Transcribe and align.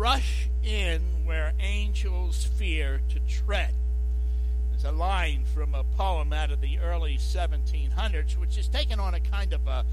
rush 0.00 0.48
in 0.62 1.02
where 1.26 1.52
angels 1.60 2.46
fear 2.56 3.02
to 3.10 3.20
tread. 3.20 3.74
There's 4.70 4.84
a 4.84 4.92
line 4.92 5.44
from 5.44 5.74
a 5.74 5.84
poem 5.84 6.32
out 6.32 6.50
of 6.50 6.62
the 6.62 6.78
early 6.78 7.18
1700s, 7.18 8.38
which 8.38 8.56
is 8.56 8.66
taken 8.66 8.98
on 8.98 9.12
a 9.12 9.20
kind 9.20 9.52
of 9.52 9.66
a 9.66 9.84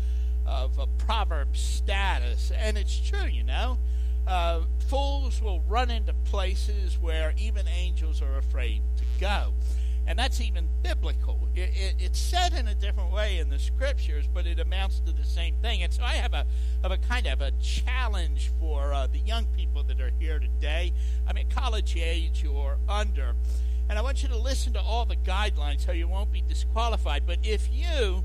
of 0.45 0.79
a 0.79 0.87
proverb 0.87 1.57
status, 1.57 2.53
and 2.57 2.77
it's 2.77 2.97
true, 2.97 3.27
you 3.27 3.43
know. 3.43 3.77
Uh, 4.25 4.61
fools 4.87 5.41
will 5.41 5.59
run 5.67 5.91
into 5.91 6.13
places 6.23 6.97
where 7.01 7.33
even 7.37 7.67
angels 7.67 8.21
are 8.21 8.37
afraid 8.37 8.81
to 8.95 9.03
go. 9.19 9.51
And 10.07 10.17
that's 10.17 10.39
even 10.39 10.69
biblical. 10.81 11.49
It, 11.53 11.69
it, 11.75 11.95
it's 11.99 12.17
said 12.17 12.53
in 12.53 12.69
a 12.69 12.73
different 12.73 13.11
way 13.11 13.39
in 13.39 13.49
the 13.49 13.59
scriptures, 13.59 14.25
but 14.33 14.47
it 14.47 14.57
amounts 14.57 15.01
to 15.01 15.11
the 15.11 15.25
same 15.25 15.55
thing. 15.61 15.83
And 15.83 15.93
so 15.93 16.01
I 16.01 16.13
have 16.13 16.33
a, 16.33 16.45
have 16.81 16.91
a 16.91 16.97
kind 16.97 17.27
of 17.27 17.41
a 17.41 17.51
challenge 17.61 18.51
for 18.57 18.93
uh, 18.93 19.07
the 19.07 19.19
young 19.19 19.45
people 19.47 19.83
that 19.83 19.99
are 19.99 20.13
here 20.17 20.39
today. 20.39 20.93
I 21.27 21.33
mean, 21.33 21.49
college 21.49 21.97
age 21.97 22.45
or 22.45 22.77
under. 22.87 23.35
And 23.89 23.99
I 23.99 24.01
want 24.01 24.23
you 24.23 24.29
to 24.29 24.37
listen 24.37 24.73
to 24.73 24.81
all 24.81 25.05
the 25.05 25.17
guidelines 25.17 25.85
so 25.85 25.91
you 25.91 26.07
won't 26.07 26.31
be 26.31 26.41
disqualified. 26.41 27.23
But 27.25 27.39
if 27.43 27.69
you 27.71 28.23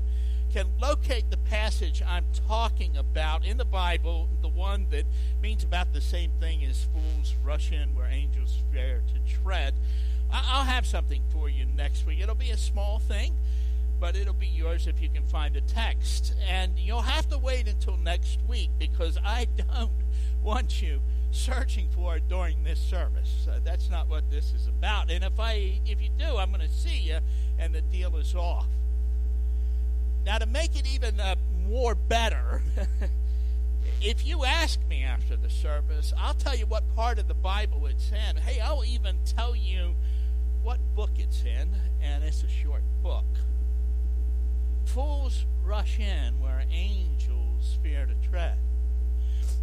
can 0.53 0.67
locate 0.79 1.31
the 1.31 1.37
passage 1.37 2.01
I'm 2.05 2.25
talking 2.47 2.95
about 2.95 3.43
in 3.43 3.57
the 3.57 3.65
Bible, 3.65 4.29
the 4.41 4.47
one 4.47 4.87
that 4.91 5.05
means 5.41 5.63
about 5.63 5.93
the 5.93 6.01
same 6.01 6.31
thing 6.39 6.63
as 6.63 6.85
fools 6.93 7.35
rush 7.43 7.71
in 7.71 7.95
where 7.95 8.07
angels 8.07 8.59
fear 8.71 9.01
to 9.07 9.33
tread, 9.33 9.73
I'll 10.33 10.63
have 10.63 10.85
something 10.85 11.21
for 11.29 11.47
you 11.47 11.65
next 11.65 12.05
week. 12.05 12.19
It'll 12.19 12.33
be 12.33 12.49
a 12.49 12.57
small 12.57 12.99
thing, 12.99 13.35
but 13.99 14.15
it'll 14.15 14.33
be 14.33 14.47
yours 14.47 14.87
if 14.87 14.99
you 14.99 15.09
can 15.09 15.23
find 15.27 15.53
the 15.53 15.61
text. 15.61 16.33
And 16.47 16.77
you'll 16.79 17.01
have 17.01 17.29
to 17.29 17.37
wait 17.37 17.67
until 17.67 17.97
next 17.97 18.39
week 18.47 18.71
because 18.79 19.17
I 19.23 19.47
don't 19.69 19.91
want 20.41 20.81
you 20.81 21.01
searching 21.31 21.87
for 21.89 22.17
it 22.17 22.27
during 22.27 22.63
this 22.63 22.79
service. 22.79 23.47
Uh, 23.49 23.59
that's 23.63 23.89
not 23.89 24.09
what 24.09 24.29
this 24.31 24.53
is 24.53 24.67
about. 24.67 25.11
And 25.11 25.23
if 25.23 25.39
I 25.39 25.79
if 25.85 26.01
you 26.01 26.09
do, 26.17 26.37
I'm 26.37 26.51
going 26.51 26.67
to 26.67 26.73
see 26.73 26.97
you 26.97 27.19
and 27.59 27.73
the 27.73 27.81
deal 27.81 28.15
is 28.17 28.35
off. 28.35 28.67
Now 30.25 30.37
to 30.37 30.45
make 30.45 30.75
it 30.75 30.87
even 30.87 31.19
uh, 31.19 31.35
more 31.67 31.95
better, 31.95 32.61
if 34.01 34.25
you 34.25 34.45
ask 34.45 34.79
me 34.87 35.03
after 35.03 35.35
the 35.35 35.49
service, 35.49 36.13
I'll 36.17 36.33
tell 36.33 36.55
you 36.55 36.65
what 36.65 36.83
part 36.95 37.19
of 37.19 37.27
the 37.27 37.33
Bible 37.33 37.85
it's 37.87 38.11
in. 38.11 38.37
Hey, 38.37 38.59
I'll 38.59 38.85
even 38.85 39.19
tell 39.25 39.55
you 39.55 39.95
what 40.63 40.79
book 40.95 41.11
it's 41.17 41.43
in, 41.43 41.75
and 42.01 42.23
it's 42.23 42.43
a 42.43 42.49
short 42.49 42.83
book. 43.01 43.25
Fools 44.85 45.45
rush 45.63 45.99
in 45.99 46.39
where 46.39 46.63
angels 46.71 47.77
fear 47.83 48.05
to 48.05 48.15
tread. 48.29 48.57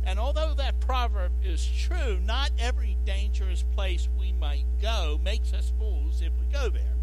And 0.05 0.19
although 0.19 0.55
that 0.55 0.81
proverb 0.81 1.33
is 1.43 1.67
true, 1.67 2.21
not 2.23 2.51
every 2.59 2.97
dangerous 3.05 3.65
place 3.75 4.09
we 4.19 4.33
might 4.33 4.67
go 4.81 5.19
makes 5.23 5.53
us 5.53 5.73
fools 5.79 6.23
if 6.23 6.33
we 6.39 6.47
go 6.53 6.69
there. 6.69 6.97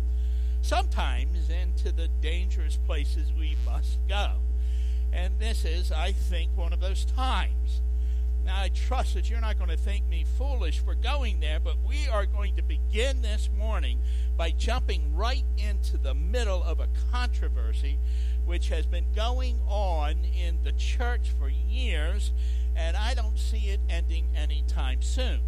Sometimes 0.62 1.50
into 1.50 1.92
the 1.92 2.08
dangerous 2.08 2.78
places 2.78 3.32
we 3.34 3.56
must 3.66 4.00
go. 4.08 4.34
And 5.12 5.40
this 5.40 5.66
is, 5.66 5.92
I 5.92 6.12
think, 6.12 6.52
one 6.56 6.74
of 6.74 6.80
those 6.80 7.06
times. 7.06 7.82
Now, 8.48 8.62
I 8.62 8.70
trust 8.70 9.16
that 9.16 9.30
you're 9.30 9.42
not 9.42 9.58
going 9.58 9.72
to 9.72 9.76
think 9.76 10.08
me 10.08 10.26
foolish 10.38 10.80
for 10.80 10.96
going 10.96 11.42
there, 11.42 11.60
but 11.60 11.76
we 11.86 12.08
are 12.08 12.26
going 12.26 12.56
to 12.56 12.62
begin 12.64 13.22
this 13.22 13.50
morning 13.58 14.00
by 14.38 14.52
jumping 14.52 15.14
right 15.14 15.44
into 15.58 15.98
the 15.98 16.14
middle 16.14 16.64
of 16.64 16.80
a 16.80 16.88
controversy 17.12 18.00
which 18.46 18.70
has 18.70 18.86
been 18.86 19.08
going 19.14 19.60
on 19.68 20.24
in 20.34 20.60
the 20.64 20.72
church 20.72 21.28
for 21.38 21.50
years, 21.50 22.32
and 22.74 22.96
I 22.96 23.14
don't 23.14 23.38
see 23.38 23.68
it 23.68 23.82
ending 23.90 24.28
anytime 24.34 25.02
soon. 25.02 25.42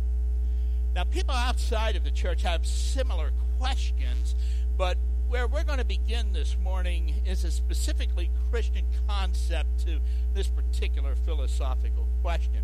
Now, 0.94 1.06
people 1.06 1.34
outside 1.34 1.96
of 1.96 2.04
the 2.04 2.12
church 2.12 2.42
have 2.42 2.68
similar 2.68 3.32
questions, 3.58 4.36
but 4.78 4.98
where 5.30 5.46
we're 5.46 5.64
going 5.64 5.78
to 5.78 5.86
begin 5.86 6.34
this 6.34 6.58
morning 6.58 7.14
is 7.24 7.44
a 7.44 7.52
specifically 7.52 8.32
Christian 8.50 8.84
concept 9.08 9.86
to 9.86 10.00
this 10.34 10.48
particular 10.48 11.14
philosophical 11.14 12.08
question. 12.24 12.64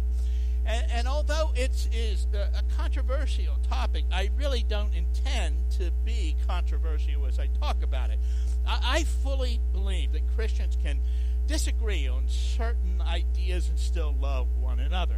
And, 0.66 0.84
and 0.92 1.08
although 1.08 1.52
it 1.56 1.88
is 1.94 2.26
a, 2.34 2.64
controversial 2.76 3.58
topic, 3.70 4.06
I 4.12 4.32
really 4.36 4.64
don't 4.68 4.96
intend 4.96 5.58
to 5.78 5.92
be 6.04 6.36
controversial 6.48 7.28
as 7.28 7.38
I 7.38 7.50
talk 7.62 7.84
about 7.84 8.10
it. 8.10 8.18
I, 8.68 8.80
I 8.84 9.04
fully 9.04 9.60
believe 9.72 10.14
that 10.14 10.24
Christians 10.36 10.76
can 10.82 11.02
disagree 11.46 12.08
on 12.08 12.24
certain 12.28 13.00
ideas 13.00 13.70
and 13.70 13.78
still 13.78 14.16
love 14.20 14.48
one 14.60 14.80
another. 14.80 15.18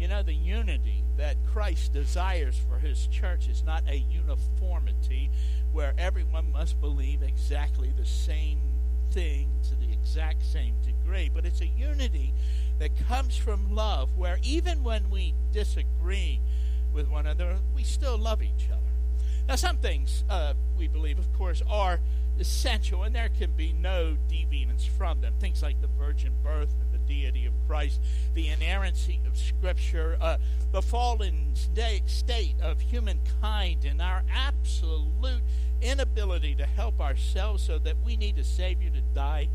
You 0.00 0.08
know, 0.08 0.22
the 0.22 0.32
unity 0.32 1.04
that 1.18 1.36
Christ 1.52 1.92
desires 1.92 2.58
for 2.66 2.78
his 2.78 3.06
church 3.08 3.48
is 3.48 3.62
not 3.62 3.82
a 3.86 3.98
uniformity 3.98 5.30
where 5.72 5.92
everyone 5.98 6.50
must 6.50 6.80
believe 6.80 7.22
exactly 7.22 7.92
the 7.94 8.06
same 8.06 8.60
thing 9.10 9.50
to 9.68 9.74
the 9.74 9.92
exact 9.92 10.42
same 10.42 10.76
degree, 10.80 11.30
but 11.32 11.44
it's 11.44 11.60
a 11.60 11.66
unity 11.66 12.32
that 12.78 12.92
comes 13.08 13.36
from 13.36 13.74
love, 13.74 14.16
where 14.16 14.38
even 14.42 14.82
when 14.82 15.10
we 15.10 15.34
disagree 15.52 16.40
with 16.94 17.10
one 17.10 17.26
another, 17.26 17.58
we 17.74 17.82
still 17.82 18.16
love 18.16 18.42
each 18.42 18.70
other. 18.72 18.80
Now, 19.46 19.56
some 19.56 19.76
things 19.76 20.24
uh, 20.30 20.54
we 20.78 20.88
believe, 20.88 21.18
of 21.18 21.30
course, 21.34 21.62
are 21.68 22.00
essential, 22.38 23.02
and 23.02 23.14
there 23.14 23.28
can 23.28 23.50
be 23.50 23.74
no 23.74 24.16
deviance 24.30 24.88
from 24.88 25.20
them. 25.20 25.34
Things 25.38 25.62
like 25.62 25.82
the 25.82 25.88
virgin 25.88 26.32
birth 26.42 26.74
and 26.80 26.89
deity 27.10 27.44
of 27.44 27.52
Christ, 27.66 28.00
the 28.34 28.48
inerrancy 28.48 29.20
of 29.26 29.36
Scripture, 29.36 30.16
uh, 30.20 30.38
the 30.70 30.80
fallen 30.80 31.54
state 31.54 32.54
of 32.62 32.80
humankind, 32.80 33.84
and 33.84 34.00
our 34.00 34.22
absolute 34.32 35.42
inability 35.82 36.54
to 36.54 36.66
help 36.66 37.00
ourselves 37.00 37.64
so 37.64 37.78
that 37.78 37.96
we 38.04 38.16
need 38.16 38.38
a 38.38 38.44
Savior 38.44 38.90
to 38.90 39.00
die 39.00 39.48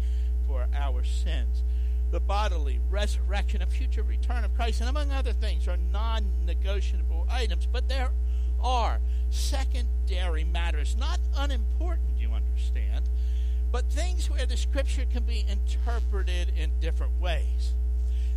for 0.46 0.68
our 0.76 1.04
sins 1.04 1.64
the 2.12 2.20
bodily 2.20 2.80
resurrection 2.90 3.62
and 3.62 3.70
future 3.70 4.04
return 4.04 4.46
of 4.46 4.56
Christ, 4.56 4.80
and 4.80 4.90
among 4.90 5.12
other 5.12 5.34
things, 5.34 5.68
are 5.68 5.76
non 5.76 6.24
negotiable 6.46 7.28
items. 7.30 7.66
But 7.66 7.90
there 7.90 8.12
are 8.62 9.00
secondary 9.30 10.44
matters, 10.44 10.96
not 10.96 11.20
unimportant, 11.36 12.18
you 12.18 12.30
understand, 12.32 13.10
but 13.76 13.92
things 13.92 14.30
where 14.30 14.46
the 14.46 14.56
scripture 14.56 15.04
can 15.04 15.24
be 15.24 15.46
interpreted 15.50 16.50
in 16.56 16.72
different 16.80 17.12
ways. 17.20 17.74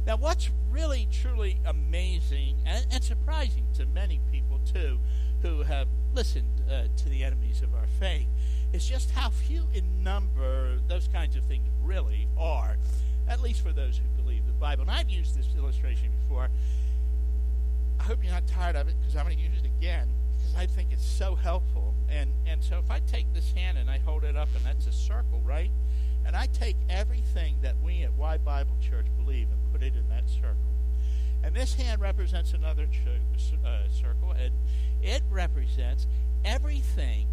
Now, 0.05 0.17
what's 0.17 0.51
really 0.69 1.07
truly 1.13 1.61
amazing 1.65 2.57
and, 2.67 2.85
and 2.91 3.05
surprising 3.05 3.63
to 3.75 3.87
many 3.87 4.21
people, 4.33 4.59
too, 4.75 4.99
who 5.43 5.63
have 5.63 5.87
listened 6.13 6.63
uh, 6.69 6.89
to 6.97 7.09
the 7.09 7.23
enemies 7.23 7.63
of 7.63 7.73
our 7.73 7.87
faith, 8.01 8.27
is 8.73 8.85
just 8.85 9.13
how 9.13 9.31
few 9.31 9.63
in 9.73 10.03
number 10.03 10.81
those 10.89 11.07
kinds 11.07 11.37
of 11.37 11.45
things 11.45 11.69
really 11.85 12.27
are 12.37 12.77
at 13.29 13.41
least 13.41 13.61
for 13.61 13.71
those 13.71 13.97
who 13.97 14.21
believe 14.21 14.45
the 14.45 14.53
Bible. 14.55 14.83
And 14.83 14.91
I've 14.91 15.09
used 15.09 15.39
this 15.39 15.47
illustration 15.57 16.09
before. 16.21 16.49
I 18.01 18.03
hope 18.03 18.25
you're 18.25 18.33
not 18.33 18.49
tired 18.49 18.75
of 18.75 18.89
it 18.89 18.97
because 18.99 19.15
I'm 19.15 19.25
going 19.25 19.37
to 19.37 19.43
use 19.45 19.53
it 19.57 19.67
again 19.67 20.09
because 20.49 20.61
I 20.61 20.67
think 20.67 20.93
it's 20.93 21.07
so 21.07 21.35
helpful. 21.35 21.95
And 22.09 22.31
and 22.47 22.63
so 22.63 22.79
if 22.79 22.91
I 22.91 23.01
take 23.01 23.33
this 23.35 23.53
hand 23.53 23.79
and 23.79 23.91
I 23.91 23.99
hold 23.99 24.25
it 24.25 24.37
up, 24.37 24.49
and 24.57 24.65
that's 24.65 24.87
a 24.87 24.93
circle, 24.93 25.41
right? 25.45 25.71
And 26.25 26.37
I 26.37 26.47
take 26.47 26.77
everything 26.89 27.57
that 27.63 27.77
we 27.83 28.03
at 28.03 28.13
Y 28.15 28.37
Bible 28.39 28.77
Church 28.81 29.07
believe 29.17 29.49
and 29.51 29.73
put 29.73 29.83
it 29.83 29.95
in 29.95 30.09
that 30.09 30.29
circle. 30.29 30.57
And 31.43 31.55
this 31.55 31.75
hand 31.75 32.01
represents 32.01 32.53
another 32.53 32.87
ch- 32.87 33.55
uh, 33.65 33.89
circle, 33.89 34.33
and 34.33 34.53
it 35.01 35.23
represents 35.31 36.07
everything 36.45 37.29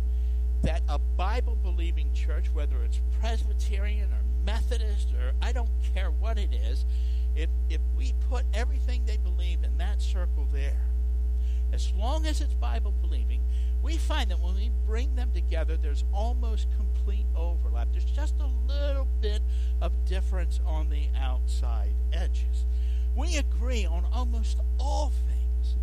that 0.62 0.82
a 0.88 1.00
Bible 1.00 1.56
believing 1.56 2.14
church, 2.14 2.50
whether 2.54 2.84
it's 2.84 3.02
Presbyterian 3.20 4.12
or 4.12 4.24
Methodist 4.46 5.10
or 5.14 5.34
I 5.42 5.52
don't 5.52 5.70
care 5.94 6.12
what 6.12 6.38
it 6.38 6.54
is, 6.54 6.86
if, 7.36 7.50
if 7.70 7.82
we 7.98 8.14
put 8.30 8.46
everything 8.54 9.04
they 9.06 9.18
believe 9.18 9.64
in 9.64 9.78
that 9.78 10.02
circle 10.02 10.48
there, 10.54 10.95
as 11.74 11.92
long 11.94 12.26
as 12.26 12.42
it's 12.42 12.54
Bible 12.54 12.94
believing, 13.02 13.42
we 13.82 13.98
find 13.98 14.32
that 14.32 14.40
when 14.40 14.56
we 14.56 14.72
bring 14.86 15.16
them 15.16 15.32
together, 15.34 15.78
there's 15.78 16.04
almost 16.12 16.68
complete 16.76 17.26
overlap. 17.36 17.90
There's 17.92 18.06
just 18.06 18.36
a 18.40 18.48
little 18.68 19.08
bit 19.22 19.42
of 19.82 20.06
difference 20.06 20.60
on 20.66 20.90
the 20.90 21.10
outside 21.20 21.94
edges. 22.12 22.66
We 23.16 23.38
agree 23.38 23.86
on 23.86 24.06
almost 24.12 24.60
all 24.80 25.12
things, 25.28 25.76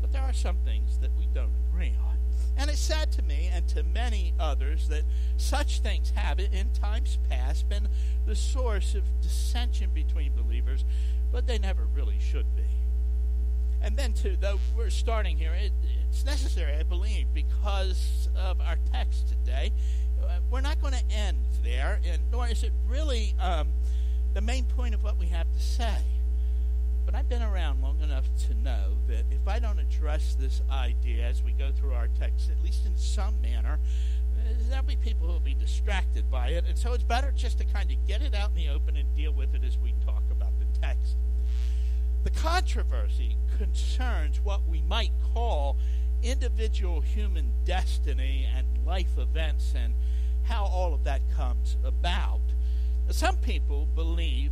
but 0.00 0.12
there 0.12 0.22
are 0.22 0.32
some 0.32 0.56
things 0.64 0.98
that 0.98 1.10
we 1.18 1.26
don't 1.34 1.52
agree 1.68 1.94
on. 2.02 2.16
And 2.56 2.70
it's 2.70 2.80
sad 2.80 3.12
to 3.12 3.22
me 3.22 3.50
and 3.52 3.68
to 3.68 3.82
many 3.82 4.34
others 4.38 4.88
that 4.88 5.02
such 5.36 5.80
things 5.80 6.12
have, 6.14 6.40
in 6.40 6.70
times 6.72 7.18
past, 7.28 7.68
been 7.68 7.88
the 8.26 8.36
source 8.36 8.94
of 8.94 9.04
dissension 9.20 9.90
between 9.94 10.32
believers, 10.34 10.84
but 11.30 11.46
they 11.46 11.58
never 11.58 11.84
really 11.84 12.18
should 12.18 12.56
be. 12.56 12.79
And 13.82 13.96
then, 13.96 14.12
too, 14.12 14.36
though 14.38 14.58
we're 14.76 14.90
starting 14.90 15.36
here, 15.38 15.52
it, 15.54 15.72
it's 16.08 16.24
necessary, 16.24 16.74
I 16.74 16.82
believe, 16.82 17.26
because 17.32 18.28
of 18.36 18.60
our 18.60 18.76
text 18.92 19.28
today. 19.28 19.72
Uh, 20.22 20.38
we're 20.50 20.60
not 20.60 20.80
going 20.80 20.92
to 20.92 21.04
end 21.10 21.38
there, 21.62 21.98
and 22.06 22.20
nor 22.30 22.46
is 22.46 22.62
it 22.62 22.72
really 22.86 23.34
um, 23.40 23.68
the 24.34 24.40
main 24.40 24.64
point 24.64 24.94
of 24.94 25.02
what 25.02 25.16
we 25.18 25.26
have 25.26 25.50
to 25.52 25.60
say. 25.60 25.96
but 27.06 27.14
I've 27.14 27.28
been 27.28 27.42
around 27.42 27.82
long 27.82 28.00
enough 28.02 28.26
to 28.46 28.54
know 28.54 28.92
that 29.08 29.24
if 29.30 29.48
I 29.48 29.58
don't 29.58 29.78
address 29.78 30.36
this 30.38 30.62
idea 30.70 31.26
as 31.26 31.42
we 31.42 31.52
go 31.52 31.70
through 31.72 31.92
our 31.92 32.08
text, 32.20 32.50
at 32.50 32.62
least 32.62 32.86
in 32.86 32.96
some 32.96 33.40
manner, 33.40 33.78
uh, 34.38 34.52
there'll 34.68 34.84
be 34.84 34.96
people 34.96 35.26
who 35.26 35.32
will 35.32 35.40
be 35.40 35.54
distracted 35.54 36.30
by 36.30 36.48
it. 36.50 36.64
And 36.68 36.78
so 36.78 36.92
it's 36.92 37.02
better 37.02 37.32
just 37.34 37.58
to 37.58 37.64
kind 37.64 37.90
of 37.90 37.96
get 38.06 38.22
it 38.22 38.34
out 38.34 38.50
in 38.50 38.56
the 38.56 38.68
open 38.68 38.96
and 38.96 39.12
deal 39.16 39.32
with 39.32 39.54
it 39.54 39.64
as 39.64 39.76
we 39.78 39.94
talk 40.04 40.22
about 40.30 40.52
the 40.60 40.80
text. 40.80 41.16
The 42.22 42.30
controversy 42.30 43.36
concerns 43.56 44.40
what 44.40 44.66
we 44.66 44.82
might 44.82 45.12
call 45.34 45.76
individual 46.22 47.00
human 47.00 47.52
destiny 47.64 48.46
and 48.54 48.66
life 48.86 49.16
events 49.16 49.74
and 49.74 49.94
how 50.42 50.64
all 50.64 50.92
of 50.92 51.04
that 51.04 51.22
comes 51.34 51.76
about. 51.84 52.40
Some 53.10 53.36
people 53.38 53.86
believe 53.94 54.50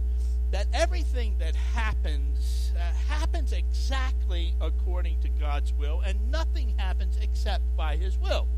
that 0.50 0.67
everything 0.73 1.37
that 1.38 1.55
happens 1.55 2.73
uh, 2.75 2.81
happens 3.09 3.53
exactly 3.53 4.55
according 4.61 5.21
to 5.21 5.29
God's 5.29 5.73
will, 5.75 6.00
and 6.00 6.31
nothing 6.31 6.75
happens 6.79 7.19
except 7.21 7.62
by 7.76 7.97
His 7.97 8.17
will. 8.19 8.49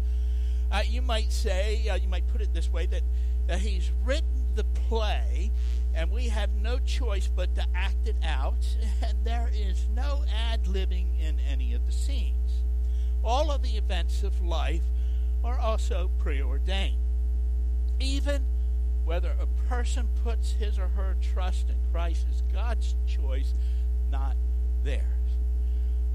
Uh, 0.70 0.82
you 0.86 1.02
might 1.02 1.32
say, 1.32 1.88
uh, 1.88 1.96
you 1.96 2.08
might 2.08 2.28
put 2.28 2.40
it 2.40 2.54
this 2.54 2.70
way, 2.70 2.86
that, 2.86 3.02
that 3.46 3.58
He's 3.58 3.90
written 4.04 4.46
the 4.54 4.64
play, 4.64 5.50
and 5.94 6.10
we 6.10 6.28
have 6.28 6.54
no 6.54 6.78
choice 6.78 7.28
but 7.28 7.54
to 7.54 7.64
act 7.74 8.06
it 8.06 8.16
out, 8.22 8.66
and 9.02 9.18
there 9.24 9.50
is 9.54 9.86
no 9.94 10.24
ad 10.32 10.64
libbing 10.64 11.20
in 11.20 11.38
any 11.50 11.74
of 11.74 11.86
the 11.86 11.92
scenes. 11.92 12.62
All 13.22 13.50
of 13.50 13.62
the 13.62 13.76
events 13.76 14.22
of 14.22 14.40
life 14.40 14.84
are 15.44 15.58
also 15.58 16.10
preordained. 16.18 16.96
Even 17.98 18.44
whether 19.04 19.34
a 19.40 19.46
person 19.68 20.08
puts 20.22 20.52
his 20.52 20.78
or 20.78 20.88
her 20.88 21.16
trust 21.20 21.68
in 21.68 21.76
Christ 21.92 22.26
is 22.30 22.42
God's 22.52 22.94
choice, 23.06 23.54
not 24.10 24.36
theirs. 24.84 25.04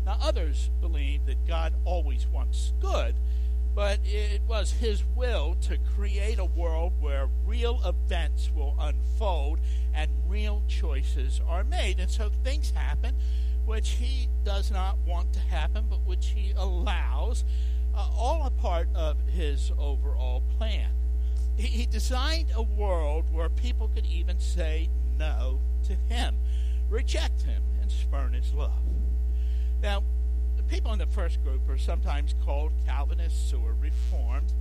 Now, 0.06 0.18
others 0.22 0.70
believe 0.82 1.26
that 1.26 1.48
God 1.48 1.74
always 1.84 2.28
wants 2.28 2.74
good, 2.80 3.16
but 3.76 4.00
it 4.06 4.42
was 4.48 4.72
his 4.72 5.04
will 5.16 5.56
to 5.56 5.78
create 5.78 6.40
a 6.40 6.46
world 6.46 6.94
where 7.02 7.28
real 7.46 7.82
events 7.86 8.50
will 8.56 8.74
unfold 8.80 9.60
and 9.94 10.10
real 10.26 10.64
choices 10.68 11.42
are 11.46 11.66
made. 11.66 12.00
And 12.00 12.10
so 12.10 12.32
things 12.44 12.72
happen 12.72 13.16
which 13.66 13.90
he 13.90 14.30
does 14.44 14.72
not 14.72 14.98
want 15.06 15.34
to 15.34 15.40
happen, 15.40 15.86
but 15.90 16.00
which 16.06 16.28
he 16.28 16.54
allows, 16.56 17.44
uh, 17.94 18.08
all 18.16 18.46
a 18.46 18.52
part 18.52 18.88
of 18.96 19.18
his 19.28 19.72
overall 19.78 20.42
plan. 20.58 20.92
He, 21.58 21.68
he 21.68 21.86
designed 21.86 22.52
a 22.56 22.62
world 22.62 23.26
where 23.34 23.50
people 23.50 23.90
could 23.90 24.06
even 24.06 24.40
say 24.40 24.90
no 25.18 25.60
to 25.88 25.96
him, 26.14 26.38
reject 26.90 27.42
him, 27.42 27.64
and 27.82 27.92
spurn 27.92 28.34
his 28.34 28.54
love. 28.54 28.84
Now, 29.82 30.04
people 30.68 30.92
in 30.94 31.00
the 31.00 31.06
first 31.06 31.44
group 31.44 31.68
are 31.70 31.78
sometimes 31.78 32.36
called 32.44 32.72
Calvinists 32.86 33.54
or 33.54 33.76
Reformed, 33.80 34.54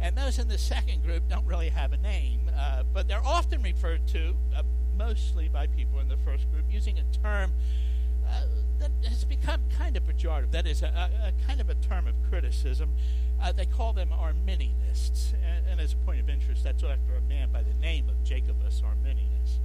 and 0.00 0.16
those 0.16 0.38
in 0.38 0.48
the 0.48 0.58
second 0.58 1.02
group 1.02 1.28
don't 1.28 1.46
really 1.46 1.70
have 1.70 1.92
a 1.92 1.96
name, 1.96 2.50
uh, 2.56 2.82
but 2.92 3.08
they're 3.08 3.24
often 3.24 3.62
referred 3.62 4.06
to, 4.08 4.36
uh, 4.54 4.62
mostly 4.96 5.48
by 5.48 5.66
people 5.66 6.00
in 6.00 6.08
the 6.08 6.16
first 6.18 6.50
group, 6.50 6.64
using 6.70 6.98
a 6.98 7.04
term 7.22 7.52
uh, 8.28 8.42
that 8.78 8.90
has 9.08 9.24
become 9.24 9.60
kind 9.76 9.96
of 9.96 10.04
pejorative. 10.04 10.50
That 10.50 10.66
is 10.66 10.82
a, 10.82 10.86
a, 10.86 11.32
kind 11.46 11.60
of 11.60 11.70
a 11.70 11.74
term 11.74 12.06
of 12.06 12.14
criticism. 12.28 12.92
Uh, 13.40 13.52
they 13.52 13.66
call 13.66 13.92
them 13.92 14.10
Arminianists. 14.10 15.32
And, 15.34 15.66
and, 15.70 15.80
as 15.80 15.92
a 15.92 15.96
point 15.96 16.20
of 16.20 16.28
interest, 16.28 16.64
that's 16.64 16.82
after 16.82 17.16
a 17.16 17.20
man 17.22 17.50
by 17.52 17.62
the 17.62 17.74
name 17.74 18.08
of 18.08 18.22
Jacobus 18.24 18.82
Arminius. 18.84 19.60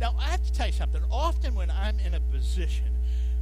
Now, 0.00 0.14
I 0.18 0.24
have 0.24 0.44
to 0.44 0.52
tell 0.52 0.66
you 0.66 0.72
something. 0.72 1.02
Often 1.10 1.54
when 1.54 1.70
I'm 1.70 1.98
in 1.98 2.14
a 2.14 2.20
position 2.20 2.96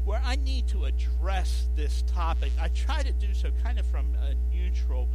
where 0.06 0.22
I 0.24 0.36
need 0.36 0.68
to 0.68 0.84
address 0.84 1.66
this 1.74 2.02
topic, 2.02 2.52
I 2.60 2.68
try 2.68 3.02
to 3.02 3.12
do 3.12 3.34
so 3.34 3.50
kind 3.64 3.76
of 3.76 3.84
from 3.86 4.14
a 4.14 4.34
neutral 4.54 5.08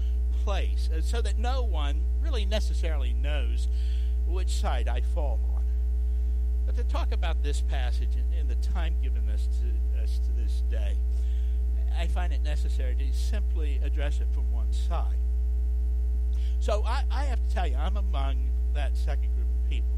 place 0.43 0.89
uh, 0.93 0.99
so 0.99 1.21
that 1.21 1.39
no 1.39 1.63
one 1.63 2.01
really 2.21 2.43
necessarily 2.43 3.13
knows 3.13 3.69
which 4.27 4.49
side 4.49 4.89
I 4.89 4.99
fall 4.99 5.39
on. 5.55 5.63
But 6.65 6.75
to 6.75 6.83
talk 6.83 7.13
about 7.13 7.41
this 7.41 7.61
passage 7.61 8.09
in 8.37 8.49
the 8.49 8.55
time 8.55 8.95
given 9.01 9.29
us 9.29 9.47
to, 9.61 10.03
us 10.03 10.19
to 10.19 10.31
this 10.33 10.61
day, 10.69 10.97
I 11.97 12.07
find 12.07 12.33
it 12.33 12.43
necessary 12.43 12.95
to 12.95 13.13
simply 13.17 13.79
address 13.81 14.19
it 14.19 14.27
from 14.33 14.51
one 14.51 14.73
side. 14.73 15.19
So 16.59 16.83
I, 16.85 17.03
I 17.09 17.23
have 17.25 17.39
to 17.47 17.53
tell 17.53 17.65
you, 17.65 17.77
I'm 17.77 17.95
among 17.95 18.49
that 18.73 18.97
second 18.97 19.33
group 19.35 19.47
of 19.47 19.69
people. 19.69 19.95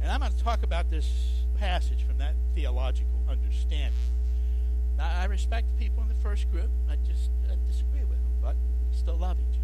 And 0.00 0.10
I'm 0.10 0.20
going 0.20 0.32
to 0.32 0.42
talk 0.42 0.62
about 0.62 0.88
this 0.88 1.39
passage 1.60 2.02
from 2.04 2.16
that 2.16 2.34
theological 2.54 3.20
understanding. 3.28 3.92
Now, 4.96 5.10
I 5.14 5.26
respect 5.26 5.66
the 5.68 5.84
people 5.84 6.02
in 6.02 6.08
the 6.08 6.22
first 6.22 6.50
group. 6.50 6.70
I 6.88 6.96
just 7.06 7.30
uh, 7.48 7.54
disagree 7.66 8.00
with 8.00 8.16
them, 8.16 8.32
but 8.40 8.56
we 8.90 8.96
still 8.96 9.16
love 9.16 9.36
each 9.38 9.58
other. 9.58 9.60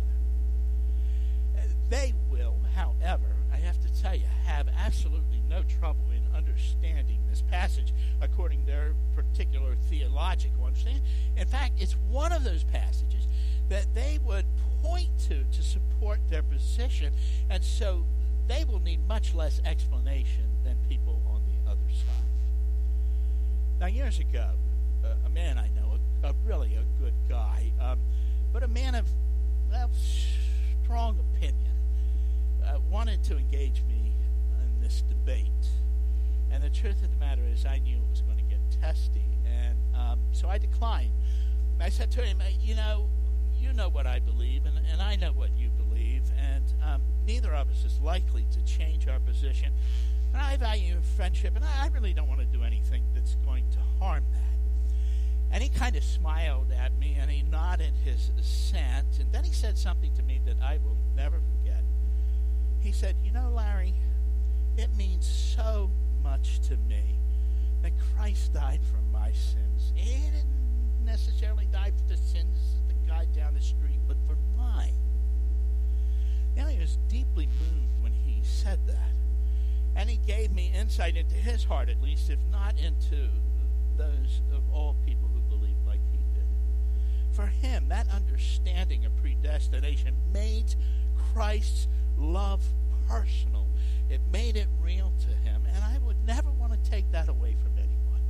They 1.88 2.14
will, 2.31 2.56
however, 2.75 3.37
I 3.52 3.56
have 3.58 3.81
to 3.81 4.02
tell 4.02 4.14
you, 4.14 4.25
have 4.44 4.66
absolutely 4.76 5.40
no 5.48 5.62
trouble 5.62 6.04
in 6.10 6.37
understanding 6.37 7.20
this 7.31 7.43
passage 7.43 7.94
according 8.20 8.60
to 8.60 8.66
their 8.66 8.94
particular 9.14 9.76
theological 9.88 10.64
understanding. 10.64 11.02
In 11.37 11.46
fact, 11.46 11.75
it's 11.78 11.96
one 12.10 12.32
of 12.32 12.42
those 12.42 12.64
passages 12.64 13.28
that 13.69 13.94
they 13.94 14.19
would 14.25 14.46
point 14.82 15.10
to 15.28 15.44
to 15.44 15.62
support 15.62 16.19
their 16.28 16.42
position, 16.42 17.12
and 17.49 17.62
so 17.62 18.04
they 18.46 18.64
will 18.64 18.81
need 18.81 19.06
much 19.06 19.34
less 19.34 19.60
explanation 19.64 20.44
than 20.64 20.76
people 20.88 21.20
on 21.28 21.43
the 21.46 21.70
other 21.70 21.90
side. 21.90 22.26
Now, 23.81 23.87
years 23.87 24.19
ago, 24.19 24.50
uh, 25.04 25.08
a 25.26 25.31
man 25.31 25.58
I 25.58 25.69
know, 25.69 25.98
a, 26.22 26.28
a 26.28 26.34
really 26.44 26.75
a 26.75 26.84
good 27.02 27.14
guy, 27.28 27.72
um, 27.81 27.98
but 28.52 28.62
a 28.62 28.69
man 28.69 28.94
of 28.94 29.06
well, 29.70 29.90
strong 30.82 31.19
opinion, 31.19 31.75
uh, 32.64 32.78
wanted 32.90 33.22
to 33.25 33.37
engage 33.37 33.82
me 33.88 34.12
in 34.62 34.82
this 34.82 35.02
debate. 35.02 35.46
And 36.50 36.62
the 36.62 36.70
truth 36.70 37.02
of 37.02 37.10
the 37.10 37.16
matter 37.19 37.42
is, 37.52 37.66
I 37.66 37.78
knew 37.78 37.96
it 37.96 38.10
was 38.10 38.22
going 38.22 38.38
to 38.38 38.44
get 38.44 38.60
testy. 38.81 39.25
And 39.44 39.76
um, 39.94 40.20
so 40.32 40.49
I 40.49 40.58
declined. 40.58 41.12
I 41.81 41.90
said 41.90 42.10
to 42.12 42.22
him, 42.22 42.40
You 42.60 42.75
know, 42.75 43.08
you 43.58 43.72
know 43.72 43.88
what 43.88 44.06
I 44.06 44.19
believe, 44.19 44.64
and, 44.64 44.78
and 44.90 45.02
I 45.02 45.16
know 45.16 45.32
what 45.32 45.50
you 45.56 45.69
believe, 45.70 45.85
and 45.96 46.64
um, 46.84 47.02
neither 47.26 47.54
of 47.54 47.69
us 47.70 47.84
is 47.84 48.00
likely 48.00 48.46
to 48.52 48.62
change 48.64 49.08
our 49.08 49.19
position. 49.20 49.72
And 50.32 50.43
I 50.43 50.56
value 50.56 50.96
friendship, 51.16 51.56
and 51.56 51.64
I 51.64 51.88
really 51.88 52.12
don't 52.12 52.28
want 52.28 52.40
to 52.40 52.46
do 52.46 52.62
anything 52.62 53.02
that's 53.14 53.37
going 53.46 53.64
to 53.72 53.78
harm 53.98 54.25
that. 54.32 54.46
And 55.50 55.62
he 55.62 55.69
kind 55.69 55.96
of 55.96 56.04
smiled 56.04 56.73
at 56.73 56.99
me 56.99 57.16
and 57.18 57.30
he 57.30 57.42
nodded 57.42 57.92
his 58.04 58.30
assent. 58.38 59.20
And 59.20 59.32
then 59.32 59.44
he 59.44 59.52
said 59.52 59.78
something 59.78 60.12
to 60.14 60.23
me 60.23 60.40
that 60.44 60.56
I 60.62 60.78
will 60.85 60.97
never 61.14 61.38
forget. 61.38 61.82
He 62.80 62.92
said, 62.92 63.16
You 63.25 63.32
know, 63.32 63.50
Larry, 63.50 63.94
it 64.76 64.94
means 64.97 65.26
so 65.26 65.90
much 66.23 66.61
to 66.68 66.76
me 66.76 67.18
that 67.82 67.92
Christ 68.14 68.52
died 68.52 68.80
for 68.90 69.00
my 69.12 69.30
sins. 69.32 69.92
He 69.94 70.20
didn't 70.20 71.04
necessarily 71.04 71.66
die 71.66 71.92
for 71.97 72.12
the 72.12 72.16
sins 72.16 72.76
of 72.82 72.88
the 72.88 73.09
guy 73.09 73.26
down 73.35 73.54
the 73.54 73.61
street, 73.61 74.00
but 74.06 74.16
for 74.26 74.37
mine. 74.59 74.94
Now, 76.56 76.66
he 76.66 76.78
was 76.78 76.99
deeply 77.09 77.47
moved 77.47 78.02
when 78.02 78.12
he 78.12 78.42
said 78.42 78.80
that. 78.87 79.12
And 79.94 80.11
he 80.11 80.16
gave 80.16 80.52
me 80.52 80.73
insight 80.87 81.16
into 81.16 81.35
his 81.35 81.64
heart, 81.64 81.88
at 81.88 82.00
least, 82.00 82.31
if 82.31 82.38
not 82.52 82.73
into 82.78 83.28
those 83.97 84.40
of 84.55 84.62
all 84.73 84.95
people 85.05 85.28
who 85.35 85.40
believe 85.40 85.75
like 85.85 85.99
he 86.12 86.19
did. 86.33 86.47
For 87.33 87.47
him, 87.47 87.88
that 87.88 88.07
understanding 88.09 89.05
of 89.05 89.16
predestination 89.16 90.14
made 90.33 90.76
Christ's 91.33 91.88
love 92.16 92.62
personal. 93.09 93.66
It 94.09 94.21
made 94.31 94.57
it 94.57 94.69
real 94.81 95.12
to 95.23 95.49
him, 95.49 95.64
and 95.75 95.83
I 95.83 95.99
would 96.07 96.25
never 96.25 96.52
want 96.52 96.73
to 96.73 96.90
take 96.90 97.11
that 97.11 97.28
away 97.28 97.57
from 97.61 97.73
anyone. 97.76 98.23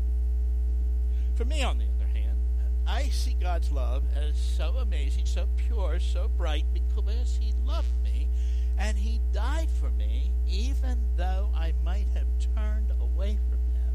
For 1.35 1.45
me, 1.45 1.63
on 1.63 1.77
the 1.77 1.85
other 1.85 2.11
hand, 2.11 2.39
I 2.87 3.11
see 3.11 3.37
God's 3.39 3.71
love 3.71 4.03
as 4.17 4.35
so 4.35 4.77
amazing, 4.81 5.27
so 5.27 5.47
pure, 5.59 6.01
so 6.01 6.29
bright, 6.39 6.65
because 6.73 7.39
He 7.39 7.53
loved 7.67 8.03
me, 8.03 8.31
and 8.78 8.97
He 8.99 9.21
died 9.33 9.68
for 9.80 9.90
me, 9.90 10.33
even 10.49 10.99
though 11.16 11.50
I 11.54 11.73
might 11.85 12.06
have 12.14 12.26
turned 12.54 12.92
away 13.00 13.38
from 13.49 13.59
Him. 13.59 13.95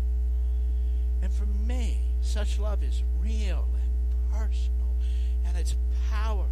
And 1.21 1.33
for 1.33 1.45
me, 1.45 1.97
such 2.21 2.59
love 2.59 2.83
is 2.83 3.03
real 3.19 3.67
and 3.73 4.31
personal, 4.31 4.95
and 5.45 5.57
it's 5.57 5.75
powerful. 6.09 6.49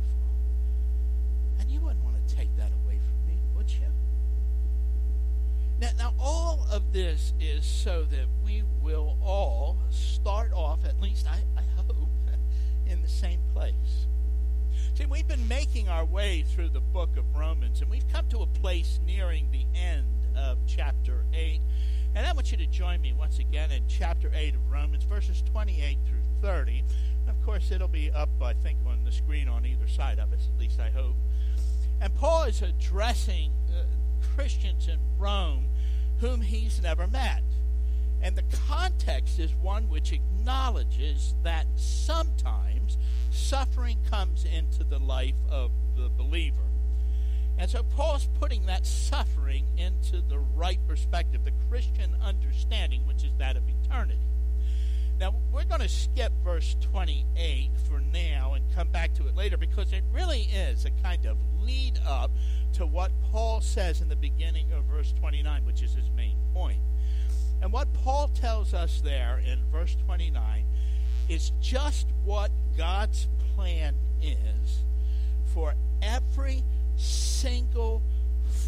And 1.60 1.70
you 1.70 1.80
wouldn't 1.82 2.04
want 2.04 2.16
to 2.28 2.36
take 2.36 2.56
that 2.58 2.72
away 2.84 2.98
from 2.98 3.28
me, 3.28 3.40
would 3.56 3.72
you? 3.72 3.88
Now, 5.80 5.90
now, 5.98 6.14
all 6.20 6.68
of 6.70 6.92
this 6.92 7.34
is 7.40 7.66
so 7.66 8.04
that 8.04 8.26
we 8.44 8.64
will 8.82 9.18
all 9.24 9.78
start 9.90 10.52
off, 10.54 10.84
at 10.84 11.00
least 11.00 11.26
I, 11.28 11.40
I 11.58 11.64
hope, 11.78 11.96
in 12.86 13.02
the 13.02 13.08
same 13.08 13.40
place. 13.54 14.08
We've 15.20 15.28
been 15.28 15.50
making 15.50 15.90
our 15.90 16.06
way 16.06 16.44
through 16.44 16.70
the 16.70 16.80
book 16.80 17.18
of 17.18 17.36
Romans, 17.36 17.82
and 17.82 17.92
we've 17.92 18.08
come 18.08 18.30
to 18.30 18.38
a 18.38 18.48
place 18.48 19.02
nearing 19.06 19.52
the 19.52 19.66
end 19.78 20.08
of 20.34 20.60
chapter 20.66 21.26
8. 21.34 21.60
And 22.16 22.26
I 22.26 22.32
want 22.32 22.54
you 22.54 22.58
to 22.58 22.66
join 22.66 23.02
me 23.02 23.12
once 23.12 23.38
again 23.38 23.70
in 23.70 23.84
chapter 23.90 24.32
8 24.34 24.56
of 24.56 24.72
Romans, 24.72 25.04
verses 25.04 25.44
28 25.52 25.98
through 26.08 26.22
30. 26.42 26.86
And 27.20 27.30
of 27.30 27.46
course, 27.46 27.70
it'll 27.70 27.90
be 27.90 28.10
up, 28.10 28.30
I 28.42 28.54
think, 28.54 28.78
on 28.88 29.04
the 29.04 29.12
screen 29.12 29.50
on 29.50 29.66
either 29.66 29.90
side 29.90 30.20
of 30.20 30.32
us, 30.32 30.48
at 30.56 30.58
least 30.58 30.80
I 30.80 30.90
hope. 30.90 31.18
And 32.00 32.16
Paul 32.16 32.44
is 32.44 32.62
addressing 32.62 33.52
uh, 33.78 33.84
Christians 34.38 34.88
in 34.88 35.00
Rome 35.18 35.66
whom 36.22 36.40
he's 36.40 36.82
never 36.82 37.08
met. 37.08 37.44
And 38.22 38.36
the 38.36 38.44
context 38.68 39.40
is 39.40 39.56
one 39.56 39.90
which 39.90 40.12
acknowledges 40.12 41.36
that 41.44 41.66
sometimes 41.76 42.98
suffering 43.32 43.98
comes 44.10 44.46
into 44.46 44.84
the 44.84 45.00
life 45.00 45.36
of 45.50 45.72
the 45.96 46.10
believer. 46.10 46.58
And 47.58 47.70
so 47.70 47.84
Paul's 47.84 48.28
putting 48.40 48.66
that 48.68 48.86
suffering 48.86 49.66
into 49.78 50.22
the 50.22 50.40
right 50.40 50.80
perspective, 50.88 51.44
the 51.44 51.52
Christian 51.70 52.16
understanding, 52.22 53.06
which 53.06 53.24
is 53.24 53.32
that 53.38 53.58
of 53.58 53.64
eternity. 53.68 54.20
Now, 55.20 55.36
we're 55.52 55.66
going 55.66 55.82
to 55.82 55.90
skip 55.90 56.32
verse 56.46 56.78
28 56.80 57.72
for 57.90 58.00
now 58.00 58.54
and 58.54 58.64
come 58.74 58.88
back 58.88 59.14
to 59.16 59.28
it 59.28 59.36
later 59.36 59.58
because 59.58 59.92
it 59.92 60.06
really 60.14 60.44
is 60.44 60.86
a 60.86 60.92
kind 61.04 61.26
of 61.26 61.38
lead 61.62 62.00
up 62.08 62.32
to 62.74 62.86
what 62.86 63.12
Paul 63.30 63.60
says 63.60 64.00
in 64.00 64.08
the 64.08 64.16
beginning 64.16 64.72
of 64.72 64.86
verse 64.86 65.14
29, 65.20 65.66
which 65.66 65.82
is 65.82 65.94
his 65.94 66.10
main 66.16 66.38
point. 66.54 66.80
And 67.62 67.74
what 67.74 67.92
Paul 67.94 68.30
tells 68.30 68.74
us 68.74 69.02
there 69.02 69.42
in 69.46 69.60
verse 69.72 69.96
29 70.06 70.66
is 71.28 71.52
just 71.62 72.08
what 72.24 72.52
God's 72.78 73.28
plan 73.56 73.96
is 74.22 74.84
for 75.54 75.74
every 76.02 76.64
single 76.96 78.02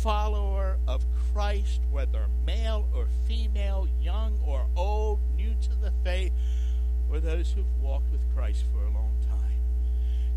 follower 0.02 0.78
of 0.88 1.06
Christ, 1.34 1.82
whether 1.92 2.26
male 2.46 2.88
or 2.94 3.08
female, 3.28 3.88
young 4.02 4.40
or 4.46 4.68
old, 4.76 5.20
new 5.36 5.56
to 5.62 5.76
the 5.76 5.92
faith, 6.04 6.34
or 7.10 7.20
those 7.20 7.52
who've 7.52 7.82
walked 7.82 8.12
with 8.12 8.22
Christ 8.36 8.66
for 8.72 8.80
a 8.80 8.92
long 8.92 9.14
time. 9.30 9.60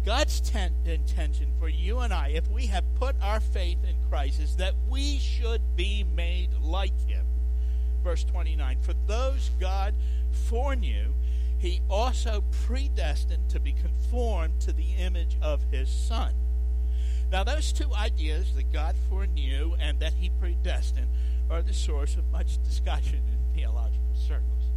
God's 0.05 0.41
ten- 0.41 0.75
intention 0.85 1.53
for 1.59 1.69
you 1.69 2.01
and 2.01 2.13
I, 2.13 2.29
if 2.29 2.51
we 2.51 2.67
have 2.67 2.85
put 2.95 3.17
our 3.23 3.41
faith 3.41 3.79
in 3.85 3.97
Christ, 4.09 4.41
is 4.41 4.57
that 4.57 4.75
we 4.89 5.19
should 5.19 5.77
be 5.77 6.05
made 6.05 6.51
like 6.63 6.99
Him. 7.09 7.27
Verse 8.05 8.23
29 8.23 8.79
For 8.83 8.95
those 9.09 9.51
God 9.59 9.95
foreknew, 10.31 11.15
He 11.59 11.81
also 11.91 12.45
predestined 12.65 13.49
to 13.49 13.59
be 13.59 13.73
conformed 13.73 14.61
to 14.61 14.73
the 14.73 14.93
image 14.99 15.37
of 15.43 15.63
His 15.73 15.89
Son 15.89 16.35
now, 17.35 17.43
those 17.43 17.73
two 17.73 17.93
ideas 17.93 18.55
that 18.55 18.73
God 18.73 18.95
foreknew 19.09 19.75
and 19.81 19.99
that 19.99 20.15
He 20.15 20.31
predestined 20.31 21.09
are 21.51 21.63
the 21.63 21.75
source 21.75 22.17
of 22.17 22.31
much 22.31 22.63
discussion 22.63 23.23
in 23.27 23.57
theological 23.59 24.15
circles. 24.15 24.71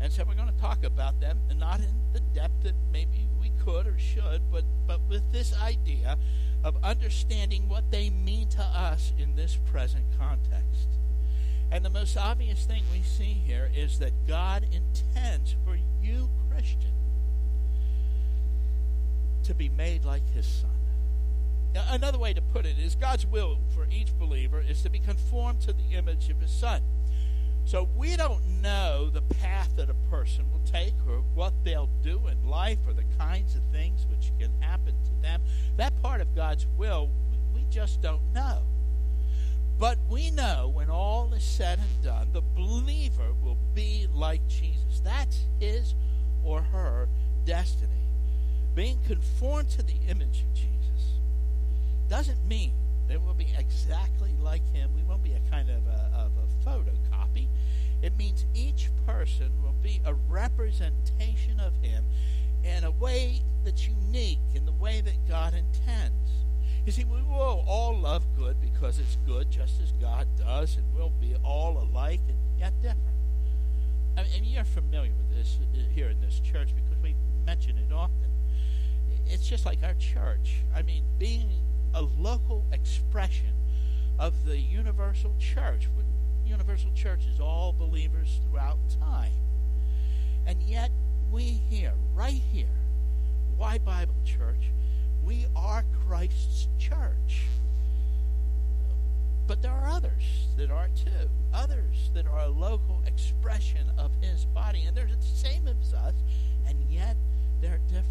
And 0.00 0.12
so 0.12 0.24
we're 0.26 0.34
going 0.34 0.52
to 0.52 0.60
talk 0.60 0.82
about 0.82 1.20
them, 1.20 1.38
not 1.56 1.78
in 1.78 1.94
the 2.12 2.18
depth 2.34 2.64
that 2.64 2.74
maybe 2.92 3.28
we 3.40 3.52
could 3.64 3.86
or 3.86 3.96
should, 3.98 4.42
but, 4.50 4.64
but 4.86 5.00
with 5.08 5.30
this 5.32 5.56
idea 5.60 6.18
of 6.64 6.76
understanding 6.82 7.68
what 7.68 7.90
they 7.92 8.10
mean 8.10 8.48
to 8.48 8.62
us 8.62 9.12
in 9.16 9.36
this 9.36 9.56
present 9.70 10.04
context. 10.18 10.88
And 11.70 11.84
the 11.84 11.90
most 11.90 12.16
obvious 12.16 12.64
thing 12.64 12.82
we 12.92 13.02
see 13.02 13.42
here 13.46 13.70
is 13.74 13.98
that 13.98 14.12
God 14.26 14.64
intends 14.64 15.56
for 15.64 15.76
you, 16.00 16.30
Christian, 16.50 16.92
to 19.42 19.54
be 19.54 19.68
made 19.68 20.04
like 20.04 20.28
His 20.32 20.46
Son. 20.46 20.70
Another 21.90 22.18
way 22.18 22.32
to 22.32 22.40
put 22.40 22.64
it 22.64 22.78
is 22.78 22.94
God's 22.94 23.26
will 23.26 23.58
for 23.74 23.86
each 23.90 24.16
believer 24.18 24.64
is 24.66 24.82
to 24.82 24.90
be 24.90 24.98
conformed 24.98 25.60
to 25.62 25.72
the 25.72 25.92
image 25.92 26.30
of 26.30 26.40
His 26.40 26.50
Son. 26.50 26.80
So 27.66 27.88
we 27.96 28.16
don't 28.16 28.62
know 28.62 29.10
the 29.12 29.22
path 29.22 29.70
that 29.76 29.90
a 29.90 29.94
person 30.08 30.44
will 30.52 30.60
take 30.64 30.94
or 31.06 31.22
what 31.34 31.52
they'll 31.64 31.90
do 32.00 32.28
in 32.28 32.48
life 32.48 32.78
or 32.86 32.92
the 32.92 33.04
kinds 33.18 33.56
of 33.56 33.62
things 33.72 34.06
which 34.08 34.30
can 34.38 34.52
happen 34.60 34.94
to 35.04 35.22
them. 35.22 35.42
That 35.76 36.00
part 36.00 36.20
of 36.20 36.34
God's 36.34 36.66
will, 36.78 37.10
we 37.52 37.66
just 37.68 38.00
don't 38.00 38.22
know. 38.32 38.62
But 39.78 39.98
we 40.08 40.30
know 40.30 40.70
when 40.72 40.88
all 40.88 41.32
is 41.34 41.44
said 41.44 41.78
and 41.78 42.02
done, 42.02 42.28
the 42.32 42.40
believer 42.40 43.34
will 43.42 43.58
be 43.74 44.06
like 44.14 44.46
Jesus. 44.48 45.00
That's 45.04 45.44
his 45.60 45.94
or 46.42 46.62
her 46.62 47.08
destiny. 47.44 47.92
Being 48.74 48.98
conformed 49.06 49.70
to 49.70 49.82
the 49.82 49.96
image 50.08 50.42
of 50.42 50.54
Jesus 50.54 51.20
doesn't 52.08 52.46
mean 52.46 52.72
that 53.08 53.20
we'll 53.22 53.34
be 53.34 53.52
exactly 53.58 54.30
like 54.42 54.66
him. 54.72 54.90
We 54.94 55.02
won't 55.02 55.22
be 55.22 55.32
a 55.32 55.50
kind 55.50 55.68
of 55.68 55.86
a, 55.86 56.10
of 56.14 56.32
a 56.36 56.68
photocopy. 56.68 57.48
It 58.02 58.16
means 58.16 58.46
each 58.54 58.90
person 59.06 59.50
will 59.62 59.74
be 59.82 60.00
a 60.04 60.14
representation 60.14 61.60
of 61.60 61.74
him 61.82 62.04
in 62.64 62.84
a 62.84 62.90
way 62.90 63.42
that's 63.64 63.86
unique, 63.86 64.40
in 64.54 64.64
the 64.64 64.72
way 64.72 65.00
that 65.00 65.28
God 65.28 65.54
intends. 65.54 66.30
You 66.84 66.92
see, 66.92 67.04
we 67.04 67.22
will 67.22 67.64
all 67.66 67.96
love 67.96 68.24
good 68.36 68.60
because 68.60 68.98
it's 68.98 69.16
good, 69.26 69.50
just 69.50 69.80
as 69.80 69.92
God 69.92 70.26
does, 70.38 70.76
and 70.76 70.84
we'll 70.94 71.12
be 71.20 71.34
all 71.44 71.78
alike 71.78 72.20
and 72.28 72.38
yet 72.58 72.72
different. 72.80 73.02
I 74.16 74.22
mean, 74.22 74.44
you're 74.44 74.64
familiar 74.64 75.12
with 75.16 75.36
this 75.36 75.58
uh, 75.60 75.78
here 75.92 76.08
in 76.08 76.20
this 76.20 76.40
church 76.40 76.70
because 76.74 77.02
we 77.02 77.14
mention 77.44 77.76
it 77.78 77.92
often. 77.92 78.30
It's 79.26 79.46
just 79.48 79.66
like 79.66 79.82
our 79.82 79.94
church. 79.94 80.62
I 80.74 80.82
mean, 80.82 81.02
being 81.18 81.50
a 81.92 82.02
local 82.02 82.64
expression 82.72 83.52
of 84.18 84.44
the 84.44 84.58
universal 84.58 85.34
church. 85.38 85.88
Universal 86.44 86.92
church 86.94 87.26
is 87.26 87.40
all 87.40 87.72
believers 87.72 88.40
throughout 88.48 88.78
time. 89.00 89.32
And 90.46 90.62
yet, 90.62 90.90
we 91.30 91.42
here, 91.42 91.94
right 92.14 92.40
here, 92.52 92.66
why 93.56 93.78
Bible 93.78 94.14
Church? 94.24 94.70
We 95.26 95.46
are 95.56 95.84
Christ's 96.06 96.68
church. 96.78 97.46
But 99.48 99.60
there 99.60 99.72
are 99.72 99.88
others 99.88 100.46
that 100.56 100.70
are 100.70 100.88
too. 100.94 101.28
Others 101.52 102.10
that 102.14 102.26
are 102.26 102.40
a 102.40 102.48
local 102.48 103.02
expression 103.06 103.90
of 103.98 104.12
his 104.20 104.44
body. 104.44 104.84
And 104.86 104.96
they're 104.96 105.06
the 105.06 105.26
same 105.26 105.66
as 105.66 105.92
us, 105.92 106.14
and 106.68 106.78
yet 106.88 107.16
they're 107.60 107.80
different. 107.88 108.06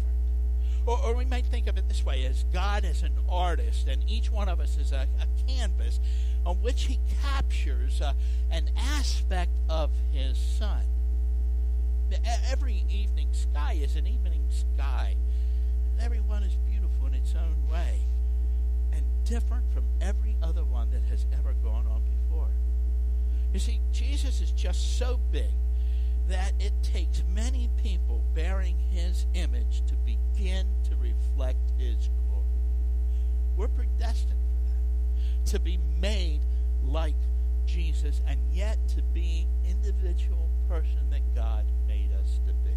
Or, 0.86 0.98
or 1.04 1.14
we 1.14 1.24
might 1.24 1.46
think 1.46 1.66
of 1.66 1.78
it 1.78 1.88
this 1.88 2.04
way 2.04 2.26
as 2.26 2.44
God 2.52 2.84
is 2.84 3.02
an 3.02 3.14
artist, 3.28 3.88
and 3.88 4.02
each 4.08 4.30
one 4.30 4.48
of 4.48 4.60
us 4.60 4.76
is 4.76 4.92
a, 4.92 5.06
a 5.20 5.50
canvas 5.50 6.00
on 6.44 6.56
which 6.56 6.84
he 6.84 7.00
captures 7.22 8.00
uh, 8.00 8.12
an 8.50 8.70
aspect 8.76 9.52
of 9.68 9.90
his 10.12 10.36
son. 10.36 10.84
Every 12.50 12.84
evening 12.88 13.28
sky 13.32 13.78
is 13.80 13.96
an 13.96 14.06
evening 14.06 14.42
sky, 14.50 15.16
and 15.92 16.00
everyone 16.00 16.44
is 16.44 16.54
beautiful 16.68 16.85
in 17.06 17.14
its 17.14 17.34
own 17.34 17.70
way, 17.70 18.00
and 18.92 19.02
different 19.24 19.64
from 19.72 19.84
every 20.00 20.36
other 20.42 20.64
one 20.64 20.90
that 20.90 21.02
has 21.10 21.26
ever 21.38 21.54
gone 21.62 21.86
on 21.86 22.02
before. 22.02 22.50
You 23.52 23.60
see, 23.60 23.80
Jesus 23.92 24.40
is 24.40 24.50
just 24.52 24.98
so 24.98 25.18
big 25.30 25.54
that 26.28 26.52
it 26.58 26.72
takes 26.82 27.22
many 27.32 27.70
people 27.82 28.22
bearing 28.34 28.76
his 28.90 29.26
image 29.34 29.82
to 29.86 29.94
begin 30.04 30.66
to 30.88 30.96
reflect 30.96 31.58
his 31.78 32.10
glory. 32.26 32.44
We're 33.56 33.68
predestined 33.68 34.32
for 34.32 34.70
that. 34.70 35.50
To 35.52 35.60
be 35.60 35.78
made 36.00 36.40
like 36.82 37.14
Jesus 37.64 38.20
and 38.26 38.40
yet 38.52 38.78
to 38.88 39.02
be 39.02 39.46
individual 39.68 40.50
person 40.68 41.10
that 41.10 41.34
God 41.34 41.64
made 41.86 42.10
us 42.12 42.40
to 42.46 42.52
be. 42.52 42.76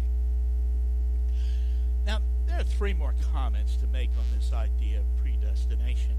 Now, 2.06 2.20
there 2.46 2.58
are 2.58 2.64
three 2.64 2.94
more 2.94 3.14
comments 3.32 3.76
to 3.76 3.86
make 3.86 4.10
on 4.18 4.24
this 4.36 4.52
idea 4.52 5.00
of 5.00 5.04
predestination. 5.22 6.16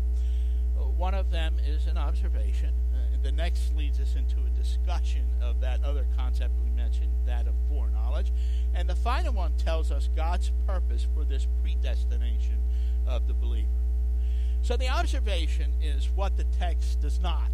One 0.98 1.14
of 1.14 1.32
them 1.32 1.58
is 1.68 1.88
an 1.88 1.98
observation. 1.98 2.74
Uh, 2.94 3.18
the 3.22 3.32
next 3.32 3.76
leads 3.76 4.00
us 4.00 4.16
into 4.16 4.38
a 4.38 4.50
discussion 4.58 5.28
of 5.42 5.60
that 5.62 5.84
other 5.84 6.06
concept 6.18 6.54
we 6.64 6.70
mentioned, 6.72 7.12
that 7.26 7.48
of 7.48 7.54
foreknowledge. 7.70 8.32
And 8.74 8.90
the 8.90 8.96
final 8.96 9.34
one 9.34 9.54
tells 9.58 9.92
us 9.92 10.10
God's 10.16 10.52
purpose 10.66 11.08
for 11.14 11.24
this 11.24 11.48
predestination 11.62 12.60
of 13.08 13.28
the 13.28 13.34
believer. 13.34 13.68
So 14.62 14.78
the 14.78 14.90
observation 14.90 15.74
is 15.82 16.10
what 16.14 16.38
the 16.38 16.46
text 16.60 17.02
does 17.02 17.20
not 17.20 17.52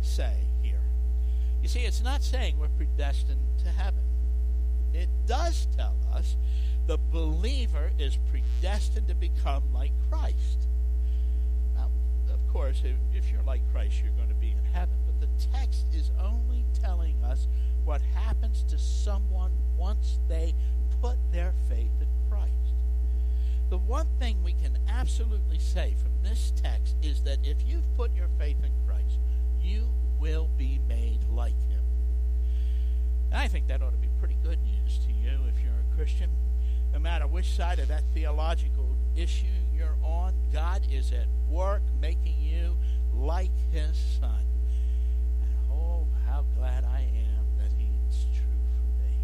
say 0.00 0.34
here. 0.62 0.82
You 1.62 1.68
see, 1.68 1.80
it's 1.80 2.02
not 2.02 2.22
saying 2.22 2.58
we're 2.58 2.68
predestined 2.68 3.40
to 3.62 3.70
heaven. 3.70 4.02
It 4.94 5.08
does 5.26 5.66
tell 5.76 5.96
us 6.12 6.36
the 6.86 6.98
believer 7.10 7.90
is 7.98 8.18
predestined 8.30 9.08
to 9.08 9.14
become 9.14 9.62
like 9.72 9.92
Christ. 10.10 10.66
Now, 11.74 11.88
of 12.32 12.52
course, 12.52 12.82
if, 12.84 12.96
if 13.16 13.30
you're 13.30 13.42
like 13.42 13.62
Christ, 13.72 14.00
you're 14.02 14.12
going 14.12 14.28
to 14.28 14.34
be 14.34 14.50
in 14.50 14.64
heaven. 14.72 14.96
But 15.06 15.20
the 15.20 15.46
text 15.56 15.86
is 15.94 16.10
only 16.20 16.64
telling 16.82 17.22
us 17.24 17.46
what 17.84 18.00
happens 18.14 18.62
to 18.64 18.78
someone 18.78 19.52
once 19.76 20.18
they 20.28 20.54
put 21.00 21.16
their 21.32 21.52
faith 21.68 21.90
in 22.00 22.08
Christ. 22.28 22.52
The 23.70 23.78
one 23.78 24.06
thing 24.18 24.42
we 24.44 24.52
can 24.52 24.76
absolutely 24.88 25.58
say 25.58 25.94
from 26.02 26.12
this 26.22 26.52
text 26.62 26.94
is 27.02 27.22
that 27.22 27.38
if 27.42 27.56
you've 27.66 27.96
put 27.96 28.14
your 28.14 28.28
faith 28.38 28.58
in 28.62 28.70
Christ, 28.86 29.18
you 29.62 29.88
will 30.20 30.48
be 30.58 30.78
made 30.88 31.20
like 31.30 31.58
him. 31.68 31.71
I 33.34 33.48
think 33.48 33.66
that 33.68 33.82
ought 33.82 33.92
to 33.92 33.96
be 33.96 34.10
pretty 34.18 34.36
good 34.42 34.58
news 34.62 34.98
to 35.06 35.12
you 35.12 35.30
if 35.48 35.62
you're 35.62 35.72
a 35.72 35.96
Christian. 35.96 36.30
No 36.92 36.98
matter 36.98 37.26
which 37.26 37.50
side 37.50 37.78
of 37.78 37.88
that 37.88 38.02
theological 38.12 38.96
issue 39.16 39.46
you're 39.74 39.96
on, 40.02 40.34
God 40.52 40.82
is 40.90 41.12
at 41.12 41.26
work 41.48 41.82
making 42.00 42.34
you 42.38 42.76
like 43.14 43.50
his 43.70 43.96
son. 44.20 44.44
And 45.40 45.50
oh, 45.70 46.06
how 46.26 46.44
glad 46.56 46.84
I 46.84 47.00
am 47.00 47.46
that 47.58 47.72
he's 47.78 48.26
true 48.34 48.44
for 48.76 49.02
me. 49.02 49.16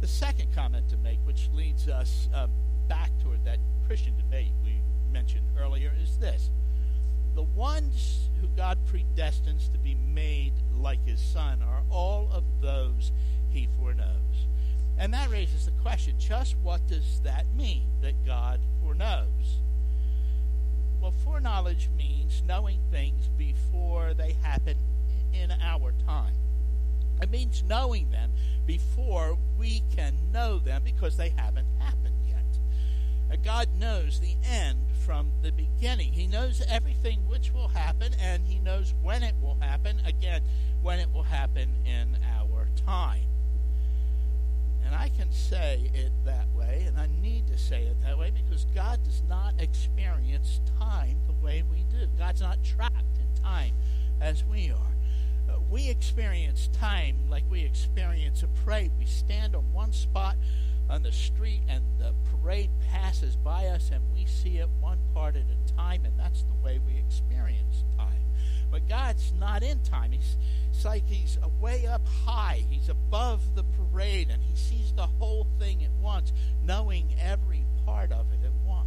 The 0.00 0.08
second 0.08 0.54
comment 0.54 0.88
to 0.88 0.96
make, 0.96 1.18
which 1.26 1.50
leads 1.52 1.88
us 1.88 2.28
uh, 2.34 2.46
back 2.88 3.10
toward 3.22 3.44
that 3.44 3.58
Christian 3.86 4.16
debate 4.16 4.52
we 4.64 4.80
mentioned 5.12 5.46
earlier, 5.58 5.92
is 6.00 6.16
this. 6.16 6.50
The 7.34 7.42
ones 7.42 8.28
who 8.40 8.48
God 8.48 8.78
predestines 8.86 9.72
to 9.72 9.78
be 9.78 9.94
made 9.94 10.52
like 10.76 11.04
his 11.06 11.20
son 11.20 11.62
are 11.62 11.82
all 11.90 12.28
of 12.32 12.44
those 12.60 13.12
he 13.50 13.68
foreknows. 13.78 14.46
And 14.98 15.14
that 15.14 15.30
raises 15.30 15.64
the 15.64 15.70
question 15.82 16.14
just 16.18 16.56
what 16.62 16.86
does 16.86 17.20
that 17.20 17.46
mean, 17.56 17.84
that 18.02 18.24
God 18.26 18.60
foreknows? 18.82 19.60
Well, 21.00 21.12
foreknowledge 21.24 21.88
means 21.96 22.42
knowing 22.46 22.78
things 22.90 23.28
before 23.36 24.14
they 24.14 24.36
happen 24.42 24.76
in 25.32 25.50
our 25.62 25.92
time. 26.06 26.34
It 27.20 27.30
means 27.30 27.64
knowing 27.68 28.10
them 28.10 28.30
before 28.66 29.38
we 29.58 29.82
can 29.94 30.14
know 30.32 30.58
them 30.58 30.82
because 30.84 31.16
they 31.16 31.30
haven't 31.30 31.66
happened 31.78 32.14
yet. 33.32 33.42
God 33.42 33.68
knows 33.78 34.20
the 34.20 34.36
end 34.44 34.78
from 35.04 35.30
the 35.42 35.52
beginning. 35.52 36.12
He 36.12 36.26
knows 36.26 36.62
everything 36.68 37.20
which 37.28 37.52
will 37.52 37.68
happen, 37.68 38.12
and 38.20 38.46
He 38.46 38.58
knows 38.58 38.94
when 39.02 39.22
it 39.22 39.34
will 39.40 39.56
happen. 39.60 40.00
Again, 40.06 40.42
when 40.82 40.98
it 40.98 41.12
will 41.12 41.24
happen 41.24 41.70
in 41.84 42.16
our 42.36 42.68
time. 42.86 43.26
And 44.84 44.94
I 44.94 45.08
can 45.08 45.30
say 45.32 45.90
it 45.94 46.12
that 46.24 46.48
way, 46.54 46.84
and 46.86 46.98
I 46.98 47.08
need 47.20 47.46
to 47.48 47.58
say 47.58 47.84
it 47.84 47.96
that 48.02 48.18
way 48.18 48.30
because 48.30 48.66
God 48.74 49.02
does 49.04 49.22
not 49.28 49.54
experience 49.58 50.60
time 50.78 51.18
the 51.26 51.44
way 51.44 51.62
we 51.70 51.84
do. 51.84 52.06
God's 52.18 52.40
not 52.40 52.62
trapped 52.62 53.18
in 53.18 53.42
time 53.42 53.74
as 54.20 54.44
we 54.44 54.70
are. 54.70 54.92
Uh, 55.48 55.58
we 55.70 55.88
experience 55.88 56.68
time 56.72 57.16
like 57.28 57.44
we 57.50 57.62
experience 57.62 58.42
a 58.42 58.48
parade. 58.48 58.90
We 58.98 59.06
stand 59.06 59.54
on 59.54 59.72
one 59.72 59.92
spot 59.92 60.36
on 60.88 61.02
the 61.02 61.12
street 61.12 61.62
and 61.68 61.82
the 61.98 62.12
parade 62.30 62.70
passes 62.90 63.36
by 63.36 63.66
us 63.66 63.90
and 63.92 64.02
we 64.14 64.26
see 64.26 64.58
it 64.58 64.68
one 64.80 64.98
part 65.14 65.36
at 65.36 65.42
a 65.42 65.72
time, 65.76 66.04
and 66.04 66.18
that's 66.18 66.42
the 66.42 66.54
way 66.64 66.80
we 66.86 66.98
experience 66.98 67.84
time. 67.96 68.22
But 68.70 68.88
God's 68.88 69.32
not 69.38 69.62
in 69.62 69.80
time. 69.80 70.12
He's, 70.12 70.36
it's 70.70 70.84
like 70.84 71.06
He's 71.06 71.38
way 71.60 71.86
up 71.86 72.06
high. 72.24 72.64
He's 72.68 72.88
above 72.88 73.54
the 73.54 73.64
parade 73.64 74.30
and 74.30 74.42
He 74.42 74.56
sees 74.56 74.92
the 74.92 75.06
whole 75.06 75.46
thing 75.58 75.84
at 75.84 75.92
once, 76.00 76.32
knowing 76.64 77.14
every 77.20 77.64
part 77.84 78.12
of 78.12 78.26
it 78.32 78.44
at 78.44 78.52
once. 78.66 78.86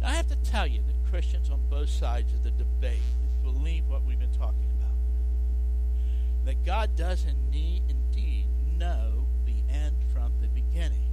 Now, 0.00 0.08
I 0.08 0.12
have 0.12 0.28
to 0.28 0.36
tell 0.36 0.66
you 0.66 0.80
that 0.86 1.10
Christians 1.10 1.50
on 1.50 1.60
both 1.68 1.88
sides 1.88 2.32
of 2.32 2.44
the 2.44 2.50
debate 2.52 3.00
believe 3.42 3.88
what 3.88 4.04
we've 4.04 4.18
been 4.18 4.32
talking 4.32 4.70
about. 4.78 4.94
That 6.44 6.64
God 6.64 6.96
does 6.96 7.24
indeed, 7.24 7.82
indeed 7.88 8.46
know 8.78 9.26
the 9.44 9.62
end 9.72 9.96
from 10.12 10.32
the 10.40 10.48
beginning. 10.48 11.10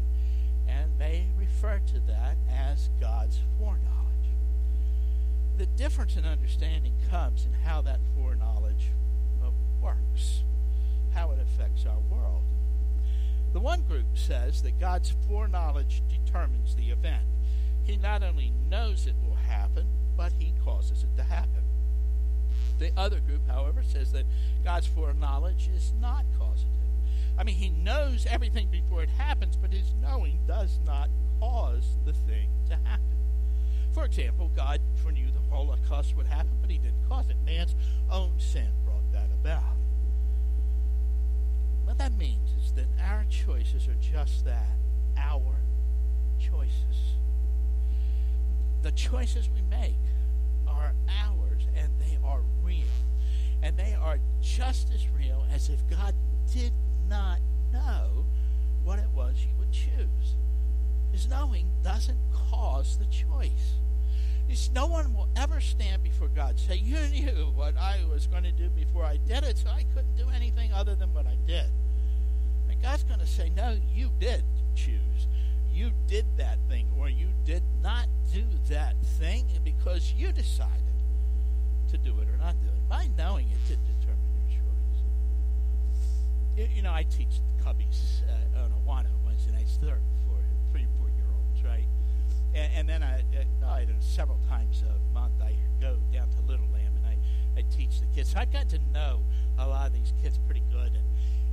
And 0.67 0.91
they 0.97 1.27
refer 1.63 1.79
to 1.87 1.99
that 2.01 2.35
as 2.51 2.89
God's 2.99 3.39
foreknowledge. 3.57 3.93
The 5.57 5.65
difference 5.65 6.17
in 6.17 6.25
understanding 6.25 6.93
comes 7.09 7.45
in 7.45 7.53
how 7.53 7.81
that 7.83 7.99
foreknowledge 8.15 8.91
uh, 9.41 9.49
works, 9.81 10.43
how 11.13 11.31
it 11.31 11.39
affects 11.39 11.85
our 11.85 11.99
world. 12.09 12.43
The 13.53 13.59
one 13.59 13.83
group 13.83 14.05
says 14.15 14.61
that 14.63 14.79
God's 14.79 15.13
foreknowledge 15.27 16.01
determines 16.09 16.75
the 16.75 16.89
event. 16.89 17.23
He 17.83 17.95
not 17.97 18.23
only 18.23 18.51
knows 18.69 19.07
it 19.07 19.15
will 19.25 19.35
happen, 19.35 19.85
but 20.17 20.33
he 20.37 20.53
causes 20.65 21.03
it 21.03 21.15
to 21.17 21.23
happen. 21.23 21.63
The 22.79 22.91
other 22.97 23.19
group, 23.19 23.47
however, 23.47 23.83
says 23.83 24.11
that 24.11 24.25
God's 24.63 24.87
foreknowledge 24.87 25.69
is 25.73 25.93
not 26.01 26.25
causative. 26.37 26.72
I 27.37 27.43
mean, 27.43 27.55
he 27.55 27.69
knows 27.69 28.25
everything 28.29 28.67
before 28.67 29.01
it 29.03 29.09
happens, 29.09 29.57
but 29.57 29.73
his 29.73 29.93
knowing 30.01 30.39
does 30.47 30.79
not 30.85 31.09
cause 31.39 31.97
the 32.05 32.13
thing 32.13 32.49
to 32.69 32.75
happen. 32.83 33.17
For 33.91 34.05
example, 34.05 34.51
God 34.55 34.79
foreknew 35.01 35.27
the 35.31 35.53
Holocaust 35.53 36.15
would 36.15 36.27
happen, 36.27 36.57
but 36.61 36.69
he 36.69 36.77
didn't 36.77 37.07
cause 37.07 37.29
it. 37.29 37.37
Man's 37.45 37.75
own 38.11 38.39
sin 38.39 38.69
brought 38.85 39.11
that 39.11 39.29
about. 39.41 39.77
What 41.85 41.97
that 41.97 42.17
means 42.17 42.49
is 42.63 42.73
that 42.73 42.87
our 43.03 43.25
choices 43.29 43.87
are 43.87 43.95
just 43.95 44.45
that 44.45 44.77
our 45.17 45.55
choices. 46.39 47.17
The 48.81 48.91
choices 48.91 49.49
we 49.49 49.61
make 49.61 49.99
are 50.67 50.93
ours 51.23 51.67
and 51.75 51.89
they 51.99 52.17
are 52.23 52.41
real. 52.63 52.83
And 53.61 53.77
they 53.77 53.93
are 53.93 54.17
just 54.41 54.91
as 54.91 55.07
real 55.09 55.45
as 55.53 55.69
if 55.69 55.87
God 55.87 56.15
did 56.51 56.73
not 57.07 57.39
know 57.71 58.25
what 58.83 58.99
it 58.99 59.09
was 59.13 59.35
he 59.37 59.53
would 59.57 59.71
choose. 59.71 60.35
His 61.11 61.27
knowing 61.27 61.69
doesn't 61.83 62.19
cause 62.33 62.97
the 62.97 63.05
choice. 63.05 63.75
It's, 64.49 64.69
no 64.71 64.87
one 64.87 65.13
will 65.13 65.29
ever 65.35 65.61
stand 65.61 66.03
before 66.03 66.27
God 66.27 66.51
and 66.51 66.59
say, 66.59 66.75
You 66.75 66.99
knew 67.09 67.51
what 67.55 67.77
I 67.77 68.01
was 68.11 68.27
going 68.27 68.43
to 68.43 68.51
do 68.51 68.69
before 68.69 69.03
I 69.03 69.17
did 69.17 69.43
it, 69.43 69.57
so 69.57 69.69
I 69.69 69.85
couldn't 69.93 70.15
do 70.15 70.29
anything 70.29 70.73
other 70.73 70.95
than 70.95 71.13
what 71.13 71.25
I 71.25 71.37
did. 71.47 71.65
And 72.69 72.81
God's 72.81 73.03
going 73.03 73.19
to 73.19 73.27
say, 73.27 73.49
No, 73.55 73.77
you 73.93 74.11
did 74.19 74.43
choose. 74.75 75.27
You 75.71 75.91
did 76.07 76.25
that 76.37 76.59
thing, 76.69 76.87
or 76.97 77.09
you 77.09 77.29
did 77.45 77.63
not 77.81 78.07
do 78.31 78.43
that 78.69 78.95
thing 79.17 79.47
because 79.63 80.13
you 80.13 80.31
decided 80.31 80.81
to 81.89 81.97
do 81.97 82.19
it 82.19 82.27
or 82.27 82.37
not 82.37 82.55
do 82.61 82.67
it. 82.67 82.89
My 82.89 83.09
knowing 83.17 83.47
it 83.49 83.67
didn't 83.67 83.85
determine. 83.99 84.32
You, 86.55 86.83
know, 86.83 86.93
I 86.93 87.03
teach 87.03 87.41
cubbies 87.65 88.21
uh, 88.29 88.63
on 88.63 88.71
Awana 88.71 89.07
Wednesday 89.25 89.51
nights, 89.53 89.79
third, 89.81 90.01
four, 90.27 90.37
three, 90.71 90.85
four 90.99 91.09
year 91.09 91.25
olds, 91.33 91.63
right? 91.63 91.87
And, 92.53 92.71
and 92.75 92.89
then 92.89 93.01
I, 93.01 93.23
I, 93.65 93.65
I, 93.65 93.87
several 93.99 94.37
times 94.47 94.83
a 94.83 95.13
month 95.13 95.33
I 95.41 95.55
go 95.81 95.97
down 96.11 96.29
to 96.29 96.41
Little 96.47 96.67
Lamb 96.71 96.93
and 96.95 97.05
I, 97.07 97.17
I 97.59 97.63
teach 97.75 97.99
the 97.99 98.05
kids. 98.13 98.33
So 98.33 98.39
I've 98.39 98.53
got 98.53 98.69
to 98.69 98.79
know 98.93 99.21
a 99.57 99.67
lot 99.67 99.87
of 99.87 99.93
these 99.93 100.13
kids 100.21 100.37
pretty 100.45 100.63
good, 100.71 100.93
and 100.93 101.03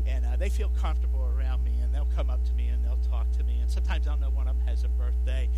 and 0.06 0.24
uh, 0.24 0.36
they 0.36 0.48
feel 0.48 0.70
comfortable 0.80 1.30
around 1.36 1.64
me, 1.64 1.72
and 1.82 1.94
they'll 1.94 2.08
come 2.16 2.30
up 2.30 2.44
to 2.44 2.52
me 2.52 2.68
and 2.68 2.84
they'll 2.84 3.10
talk 3.10 3.30
to 3.32 3.44
me, 3.44 3.58
and 3.60 3.70
sometimes 3.70 4.06
I'll 4.06 4.18
know 4.18 4.30
one 4.30 4.48
of 4.48 4.56
them 4.56 4.66
has 4.66 4.84
a 4.84 4.88
birthday, 4.88 5.48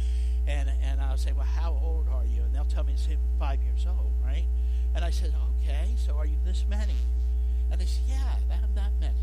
and 0.46 0.70
and 0.82 1.00
I'll 1.00 1.16
say, 1.16 1.32
well, 1.32 1.46
how 1.46 1.76
old 1.82 2.08
are 2.08 2.26
you? 2.26 2.42
And 2.42 2.54
they'll 2.54 2.64
tell 2.64 2.84
me, 2.84 2.94
say, 2.96 3.16
five 3.40 3.60
years 3.62 3.86
old, 3.88 4.12
right? 4.24 4.46
And 4.94 5.04
I 5.04 5.10
said, 5.10 5.32
okay, 5.62 5.94
so 5.96 6.16
are 6.16 6.26
you 6.26 6.36
this 6.44 6.64
many? 6.68 6.94
And 7.72 7.80
they 7.80 7.86
say, 7.86 8.02
yeah, 8.06 8.36
I'm 8.62 8.74
that 8.74 8.92
many. 9.00 9.14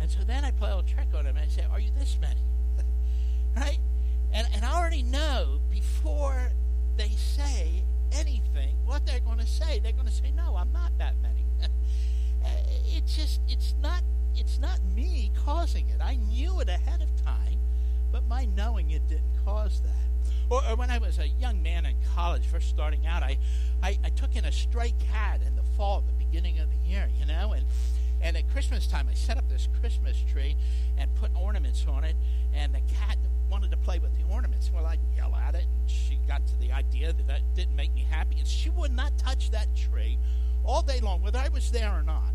And 0.00 0.08
so 0.08 0.20
then 0.24 0.44
I 0.44 0.52
play 0.52 0.70
a 0.70 0.76
little 0.76 0.88
trick 0.88 1.08
on 1.14 1.24
them, 1.24 1.36
and 1.36 1.44
I 1.44 1.48
say, 1.48 1.64
are 1.70 1.80
you 1.80 1.90
this 1.98 2.16
many? 2.20 2.40
right? 3.56 3.78
And, 4.32 4.46
and 4.54 4.64
I 4.64 4.72
already 4.72 5.02
know 5.02 5.58
before 5.68 6.52
they 6.96 7.08
say 7.08 7.82
anything 8.12 8.76
what 8.84 9.04
they're 9.04 9.20
going 9.20 9.38
to 9.38 9.46
say. 9.46 9.80
They're 9.80 9.92
going 9.92 10.06
to 10.06 10.12
say, 10.12 10.30
no, 10.34 10.56
I'm 10.56 10.72
not 10.72 10.92
that 10.98 11.14
many. 11.20 11.44
Uh, 12.40 12.50
it's 12.94 13.16
just, 13.16 13.40
it's 13.48 13.74
not, 13.82 14.00
it's 14.36 14.60
not 14.60 14.78
me 14.94 15.32
causing 15.44 15.88
it. 15.88 16.00
I 16.00 16.14
knew 16.14 16.60
it 16.60 16.68
ahead 16.68 17.02
of 17.02 17.24
time, 17.24 17.58
but 18.12 18.28
my 18.28 18.44
knowing 18.44 18.92
it 18.92 19.08
didn't 19.08 19.44
cause 19.44 19.80
that. 19.80 20.32
Or, 20.48 20.62
or 20.70 20.76
when 20.76 20.88
I 20.88 20.98
was 20.98 21.18
a 21.18 21.26
young 21.26 21.64
man 21.64 21.84
in 21.84 21.96
college, 22.14 22.46
first 22.46 22.68
starting 22.68 23.06
out, 23.08 23.24
I, 23.24 23.38
I, 23.82 23.98
I 24.04 24.10
took 24.10 24.36
in 24.36 24.44
a 24.44 24.52
stray 24.52 24.94
cat 25.12 25.40
in 25.44 25.56
the 25.56 25.64
fall, 25.76 26.04
the 26.06 26.12
beginning 26.30 26.58
of 26.58 26.68
the 26.70 26.88
year, 26.88 27.08
you 27.18 27.26
know, 27.26 27.52
and 27.52 27.64
and 28.20 28.36
at 28.36 28.50
Christmas 28.50 28.86
time, 28.86 29.06
I 29.08 29.14
set 29.14 29.38
up 29.38 29.48
this 29.48 29.68
Christmas 29.80 30.20
tree 30.32 30.56
and 30.96 31.14
put 31.14 31.30
ornaments 31.36 31.86
on 31.88 32.02
it. 32.02 32.16
And 32.52 32.74
the 32.74 32.80
cat 32.80 33.16
wanted 33.48 33.70
to 33.70 33.76
play 33.76 34.00
with 34.00 34.10
the 34.16 34.24
ornaments. 34.32 34.70
Well, 34.74 34.86
I'd 34.86 34.98
yell 35.16 35.36
at 35.36 35.54
it, 35.54 35.66
and 35.66 35.88
she 35.88 36.18
got 36.26 36.44
to 36.48 36.58
the 36.58 36.72
idea 36.72 37.12
that 37.12 37.26
that 37.28 37.42
didn't 37.54 37.76
make 37.76 37.94
me 37.94 38.04
happy. 38.08 38.38
And 38.38 38.48
she 38.48 38.70
would 38.70 38.92
not 38.92 39.16
touch 39.18 39.52
that 39.52 39.68
tree 39.76 40.18
all 40.64 40.82
day 40.82 40.98
long, 41.00 41.22
whether 41.22 41.38
I 41.38 41.48
was 41.48 41.70
there 41.70 41.92
or 41.92 42.02
not. 42.02 42.34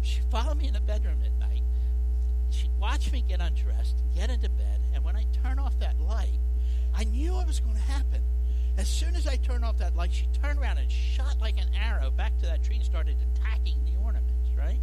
She'd 0.00 0.22
follow 0.30 0.54
me 0.54 0.68
in 0.68 0.74
the 0.74 0.80
bedroom 0.80 1.18
at 1.24 1.32
night. 1.40 1.64
She'd 2.50 2.70
watch 2.78 3.10
me 3.10 3.24
get 3.26 3.40
undressed, 3.40 3.96
get 4.14 4.30
into 4.30 4.48
bed, 4.48 4.80
and 4.94 5.04
when 5.04 5.16
I 5.16 5.26
turn 5.42 5.58
off 5.58 5.76
that 5.80 6.00
light, 6.00 6.38
I 6.94 7.04
knew 7.04 7.40
it 7.40 7.46
was 7.46 7.58
going 7.58 7.74
to 7.74 7.82
happen. 7.82 8.17
As 8.78 8.88
soon 8.88 9.16
as 9.16 9.26
I 9.26 9.34
turned 9.36 9.64
off 9.64 9.76
that 9.78 9.96
light, 9.96 10.12
she 10.12 10.26
turned 10.40 10.60
around 10.60 10.78
and 10.78 10.88
shot 10.88 11.36
like 11.40 11.58
an 11.58 11.66
arrow 11.74 12.12
back 12.12 12.38
to 12.38 12.46
that 12.46 12.62
tree 12.62 12.76
and 12.76 12.84
started 12.84 13.16
attacking 13.34 13.74
the 13.84 14.00
ornaments, 14.00 14.50
right? 14.56 14.78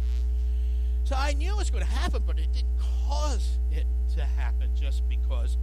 So 1.04 1.16
I 1.16 1.32
knew 1.32 1.52
it 1.52 1.56
was 1.56 1.70
going 1.70 1.82
to 1.82 1.90
happen, 1.90 2.22
but 2.26 2.38
it 2.38 2.52
didn't 2.52 2.78
cause 3.08 3.58
it 3.70 3.86
to 4.14 4.20
happen 4.22 4.68
just 4.74 5.08
because 5.08 5.56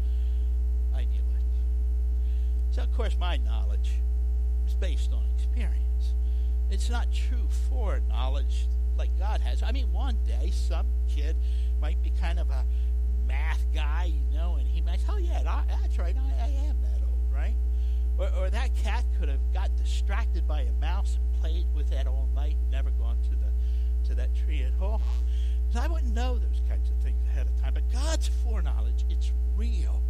I 0.96 1.06
knew 1.06 1.20
it. 1.20 1.44
So, 2.72 2.82
of 2.82 2.92
course, 2.92 3.16
my 3.20 3.38
knowledge 3.38 3.92
is 4.66 4.74
based 4.74 5.14
on 5.14 5.24
experience. 5.36 6.16
It's 6.72 6.90
not 6.90 7.12
true 7.12 7.48
foreknowledge 7.70 8.68
like 8.98 9.12
God 9.20 9.42
has. 9.42 9.62
I 9.62 9.72
mean, 9.72 9.92
one 9.92 10.18
day 10.26 10.50
some 10.50 10.88
kid 11.08 11.36
might 11.80 12.02
be 12.02 12.12
kind 12.20 12.40
of 12.40 12.50
a 12.50 12.66
math 13.28 13.64
guy, 13.76 14.06
you 14.06 14.36
know, 14.36 14.56
and 14.56 14.68
he 14.68 14.82
might 14.82 15.02
"Oh 15.08 15.18
yeah, 15.18 15.44
that's 15.44 16.00
right, 16.00 16.16
I, 16.18 16.46
I 16.46 16.48
am 16.68 16.78
that 16.82 17.06
old, 17.08 17.32
right?" 17.32 17.56
Or, 18.24 18.46
or 18.46 18.50
that 18.50 18.76
cat 18.76 19.04
could 19.20 19.28
have 19.28 19.42
got 19.54 19.76
distracted 19.76 20.48
by 20.48 20.62
a 20.62 20.72
mouse 20.74 21.18
and 21.18 21.42
played 21.42 21.68
with 21.76 21.90
that 21.90 22.08
all 22.08 22.30
night, 22.34 22.56
never 22.72 22.92
gone 22.92 23.18
to 23.24 23.30
the 23.32 23.52
to 24.08 24.16
that 24.16 24.36
tree 24.36 24.64
at 24.64 24.74
all. 24.82 25.02
I 25.76 25.88
wouldn't 25.88 26.14
know 26.14 26.38
those 26.38 26.62
kinds 26.70 26.90
of 26.92 26.96
things 26.98 27.18
ahead 27.28 27.48
of 27.48 27.60
time. 27.60 27.74
But 27.74 27.92
God's 27.92 28.28
foreknowledge, 28.44 29.06
it's 29.10 29.32
real 29.56 30.04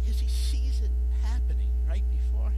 because 0.00 0.20
He 0.20 0.28
sees 0.28 0.80
it 0.80 0.90
happening 1.22 1.68
right 1.86 2.04
before 2.10 2.46
Him. 2.46 2.54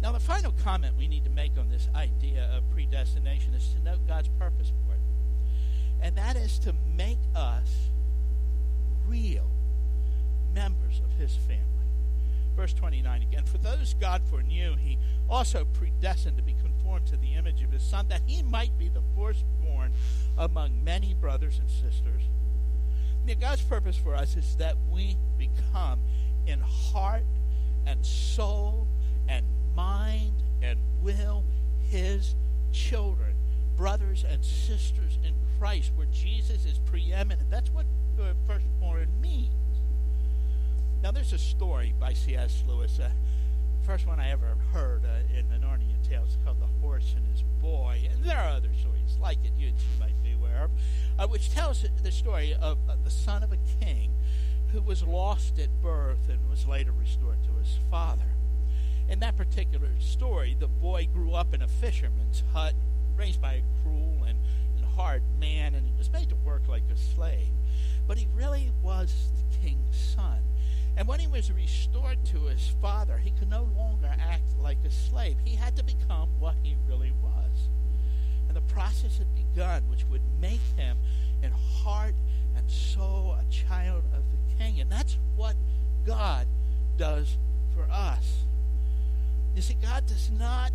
Now, 0.00 0.12
the 0.12 0.20
final 0.20 0.52
comment 0.52 0.96
we 0.96 1.08
need 1.08 1.24
to 1.24 1.30
make 1.30 1.58
on 1.58 1.68
this 1.68 1.88
idea 1.96 2.48
of 2.56 2.70
predestination 2.70 3.54
is 3.54 3.74
to 3.74 3.82
note 3.82 4.06
God's 4.06 4.28
purpose 4.38 4.70
for 4.86 4.94
it. 4.94 5.00
And 6.00 6.16
that 6.16 6.36
is 6.36 6.58
to 6.60 6.74
make 6.96 7.18
us 7.34 7.88
real 9.08 9.50
members 10.54 11.00
of 11.04 11.10
His 11.18 11.34
family. 11.34 11.64
Verse 12.56 12.72
29 12.72 13.22
again. 13.22 13.44
For 13.44 13.58
those 13.58 13.94
God 13.94 14.22
foreknew, 14.30 14.76
He 14.76 14.98
also 15.28 15.64
predestined 15.64 16.36
to 16.36 16.42
be 16.42 16.54
conformed 16.54 17.06
to 17.06 17.16
the 17.16 17.34
image 17.34 17.62
of 17.62 17.72
His 17.72 17.82
Son, 17.82 18.06
that 18.08 18.22
He 18.26 18.42
might 18.42 18.76
be 18.78 18.88
the 18.88 19.02
firstborn 19.16 19.92
among 20.38 20.84
many 20.84 21.14
brothers 21.14 21.58
and 21.58 21.68
sisters. 21.68 22.22
Now, 23.26 23.34
God's 23.40 23.62
purpose 23.62 23.96
for 23.96 24.14
us 24.14 24.36
is 24.36 24.56
that 24.56 24.76
we 24.90 25.16
become 25.38 26.00
in 26.46 26.60
heart 26.60 27.24
and 27.86 28.04
soul 28.04 28.86
and 29.28 29.46
mind 29.74 30.42
and 30.62 30.78
will 31.02 31.42
His 31.90 32.34
children, 32.72 33.34
brothers 33.76 34.24
and 34.28 34.44
sisters 34.44 35.18
in 35.24 35.32
Christ, 35.58 35.92
where 35.96 36.06
Jesus 36.12 36.66
is 36.66 36.78
preeminent. 36.78 37.50
That's 37.50 37.70
what 37.70 37.86
firstborn 38.46 39.08
means. 39.20 39.52
Now, 41.04 41.10
there's 41.10 41.34
a 41.34 41.38
story 41.38 41.92
by 42.00 42.14
C.S. 42.14 42.64
Lewis, 42.66 42.98
uh, 42.98 43.10
first 43.84 44.06
one 44.06 44.18
I 44.18 44.30
ever 44.30 44.56
heard 44.72 45.04
uh, 45.04 45.38
in 45.38 45.50
the 45.50 45.56
Narnia 45.56 46.02
Tales, 46.08 46.38
called 46.42 46.58
The 46.58 46.80
Horse 46.80 47.12
and 47.14 47.26
His 47.26 47.42
Boy. 47.60 48.08
And 48.10 48.24
there 48.24 48.38
are 48.38 48.48
other 48.48 48.70
stories 48.80 49.18
like 49.20 49.36
it 49.44 49.52
you, 49.58 49.66
you 49.66 50.00
might 50.00 50.14
be 50.22 50.32
aware 50.32 50.62
of, 50.64 50.70
uh, 51.18 51.26
which 51.26 51.52
tells 51.52 51.84
the 52.02 52.10
story 52.10 52.54
of 52.54 52.78
the 53.04 53.10
son 53.10 53.42
of 53.42 53.52
a 53.52 53.58
king 53.84 54.12
who 54.72 54.80
was 54.80 55.02
lost 55.02 55.58
at 55.58 55.68
birth 55.82 56.30
and 56.30 56.38
was 56.48 56.66
later 56.66 56.92
restored 56.92 57.44
to 57.44 57.52
his 57.62 57.76
father. 57.90 58.32
In 59.06 59.20
that 59.20 59.36
particular 59.36 59.90
story, 60.00 60.56
the 60.58 60.68
boy 60.68 61.06
grew 61.12 61.34
up 61.34 61.52
in 61.52 61.60
a 61.60 61.68
fisherman's 61.68 62.42
hut, 62.54 62.72
raised 63.14 63.42
by 63.42 63.56
a 63.56 63.62
cruel 63.82 64.24
and, 64.26 64.38
and 64.74 64.86
hard 64.96 65.22
man, 65.38 65.74
and 65.74 65.86
he 65.86 65.92
was 65.98 66.10
made 66.10 66.30
to 66.30 66.36
work 66.36 66.62
like 66.66 66.84
a 66.90 66.96
slave. 66.96 67.52
But 68.06 68.16
he 68.16 68.26
really 68.34 68.72
was 68.82 69.12
the 69.36 69.58
king's 69.58 69.83
son. 69.83 69.83
And 70.96 71.08
when 71.08 71.18
he 71.18 71.26
was 71.26 71.50
restored 71.50 72.24
to 72.26 72.44
his 72.44 72.72
father, 72.80 73.18
he 73.18 73.30
could 73.32 73.50
no 73.50 73.68
longer 73.76 74.14
act 74.18 74.56
like 74.60 74.78
a 74.84 74.90
slave. 74.90 75.36
He 75.44 75.56
had 75.56 75.76
to 75.76 75.84
become 75.84 76.28
what 76.38 76.54
he 76.62 76.76
really 76.88 77.12
was. 77.22 77.68
And 78.46 78.56
the 78.56 78.72
process 78.72 79.18
had 79.18 79.26
begun, 79.34 79.82
which 79.88 80.04
would 80.10 80.22
make 80.40 80.60
him 80.76 80.96
in 81.42 81.50
heart 81.50 82.14
and 82.56 82.70
soul 82.70 83.36
a 83.38 83.52
child 83.52 84.04
of 84.14 84.22
the 84.30 84.56
king. 84.56 84.80
And 84.80 84.90
that's 84.90 85.18
what 85.36 85.56
God 86.06 86.46
does 86.96 87.36
for 87.74 87.86
us. 87.90 88.44
You 89.56 89.62
see, 89.62 89.74
God 89.74 90.06
does 90.06 90.30
not 90.30 90.70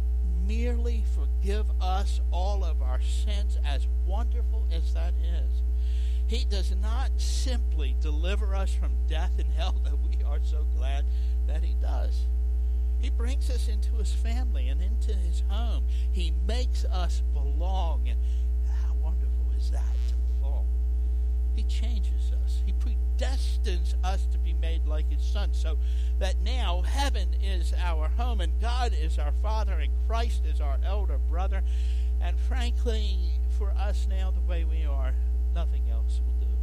merely 0.45 1.03
forgive 1.15 1.65
us 1.79 2.21
all 2.31 2.63
of 2.63 2.81
our 2.81 3.01
sins, 3.01 3.57
as 3.65 3.87
wonderful 4.05 4.65
as 4.71 4.93
that 4.93 5.13
is. 5.21 5.61
He 6.29 6.45
does 6.45 6.75
not 6.79 7.09
simply 7.17 7.95
deliver 7.99 8.53
us 8.53 8.71
from 8.71 8.91
death 9.07 9.31
and 9.39 9.51
hell 9.57 9.75
that 9.83 9.97
we 9.97 10.23
are 10.23 10.37
so 10.43 10.67
glad 10.77 11.05
that 11.47 11.63
He 11.63 11.73
does. 11.81 12.27
He 12.99 13.09
brings 13.09 13.49
us 13.49 13.67
into 13.67 13.95
His 13.95 14.13
family 14.13 14.67
and 14.67 14.79
into 14.79 15.15
His 15.15 15.41
home. 15.49 15.85
He 16.11 16.31
makes 16.47 16.85
us 16.85 17.23
belong. 17.33 18.07
And 18.07 18.19
how 18.83 18.93
wonderful 19.01 19.47
is 19.57 19.71
that 19.71 19.95
to 20.09 20.15
belong? 20.37 20.67
He 21.55 21.63
changes 21.63 22.31
us. 22.43 22.61
He 22.63 22.73
predestines 22.73 23.95
us 24.03 24.27
to 24.31 24.37
be 24.37 24.53
made 24.53 24.85
like 24.85 25.11
His 25.11 25.23
Son 25.23 25.51
so 25.51 25.79
that 26.19 26.39
now 26.41 26.83
heaven 26.83 27.29
is 27.41 27.73
our 27.73 28.07
home 28.07 28.39
and 28.39 28.61
God 28.61 28.93
is 28.93 29.17
our 29.17 29.33
Father 29.41 29.79
and 29.79 29.91
Christ 30.07 30.43
is 30.45 30.61
our 30.61 30.77
elder 30.85 31.17
brother. 31.17 31.63
And 32.21 32.39
frankly, 32.39 33.17
for 33.57 33.71
us 33.71 34.05
now, 34.07 34.29
the 34.29 34.41
way 34.41 34.63
we 34.63 34.85
are, 34.85 35.15
nothing 35.53 35.83
else 35.91 36.21
will 36.25 36.33
do. 36.39 36.53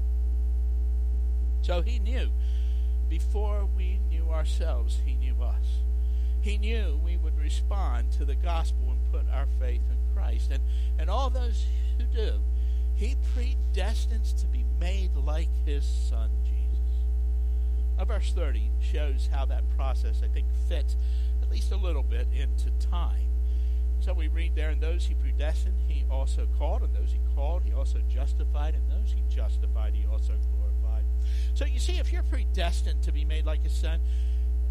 So 1.63 1.83
He 1.83 1.99
knew. 1.99 2.31
Before 3.09 3.69
we 3.77 4.01
knew 4.11 4.31
ourselves, 4.31 5.01
He 5.05 5.15
knew 5.15 5.43
us. 5.43 5.83
He 6.41 6.59
knew 6.59 7.01
we 7.05 7.17
would 7.17 7.39
respond 7.39 8.13
to 8.13 8.25
the 8.25 8.35
gospel 8.35 8.91
and 8.91 9.13
put 9.13 9.33
our 9.33 9.47
faith 9.59 9.83
in 9.91 10.15
Christ. 10.15 10.51
And, 10.53 10.63
and 10.99 11.11
all 11.11 11.31
those 11.31 11.67
who 11.99 12.05
do, 12.05 12.41
He 12.95 13.17
predestines 13.35 14.39
to 14.41 14.47
be 14.47 14.65
made 14.81 15.15
like 15.17 15.49
His 15.65 15.85
Son, 15.85 16.31
Jesus. 16.45 16.57
Now, 17.99 18.05
verse 18.05 18.33
30 18.33 18.71
shows 18.81 19.29
how 19.33 19.45
that 19.47 19.69
process, 19.77 20.23
I 20.23 20.29
think, 20.29 20.47
fits 20.69 20.97
at 21.43 21.51
least 21.51 21.73
a 21.73 21.77
little 21.77 22.03
bit 22.03 22.29
into 22.33 22.71
time. 22.91 23.36
So 24.07 24.15
we 24.15 24.29
read 24.29 24.55
there, 24.55 24.71
and 24.71 24.81
those 24.81 25.05
he 25.05 25.15
predestined, 25.15 25.81
he 25.89 26.05
also 26.09 26.47
called, 26.57 26.83
and 26.83 26.95
those 26.95 27.11
he 27.11 27.19
called, 27.35 27.65
he 27.65 27.73
also 27.73 27.99
justified, 28.09 28.77
and 28.77 28.89
those 28.89 29.13
he 29.13 29.25
justified, 29.29 29.97
he 29.97 30.07
also 30.07 30.35
glorified. 30.53 31.03
So 31.55 31.65
you 31.65 31.81
see, 31.81 31.99
if 31.99 32.13
you're 32.13 32.23
predestined 32.23 33.03
to 33.03 33.11
be 33.11 33.25
made 33.25 33.47
like 33.47 33.65
his 33.65 33.73
son, 33.73 33.99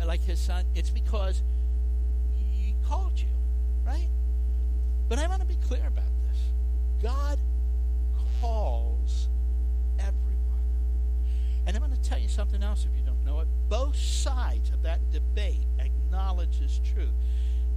like 0.06 0.24
his 0.24 0.40
son, 0.40 0.64
it's 0.74 0.90
because 0.90 1.44
he 2.32 2.78
called 2.88 3.20
you, 3.20 3.28
right? 3.86 4.08
But 5.10 5.20
I 5.20 5.28
want 5.28 5.42
to 5.42 5.48
be 5.48 5.58
clear 5.68 5.86
about 5.86 6.06
this. 6.30 6.40
God 7.04 7.38
calls 8.40 9.28
everyone. 10.00 10.16
And 11.68 11.76
I'm 11.76 11.84
going 11.84 11.94
to 11.94 12.10
tell 12.10 12.20
you 12.20 12.30
something 12.30 12.64
else 12.64 12.86
if 12.90 12.98
you 12.98 13.04
don't 13.06 13.26
know 13.26 13.42
it. 13.42 13.50
Both 13.68 13.98
sides 13.98 14.70
of 14.70 14.82
that 14.84 15.12
debate 15.12 15.68
acknowledge 15.78 16.58
his 16.58 16.80
truth. 16.80 17.12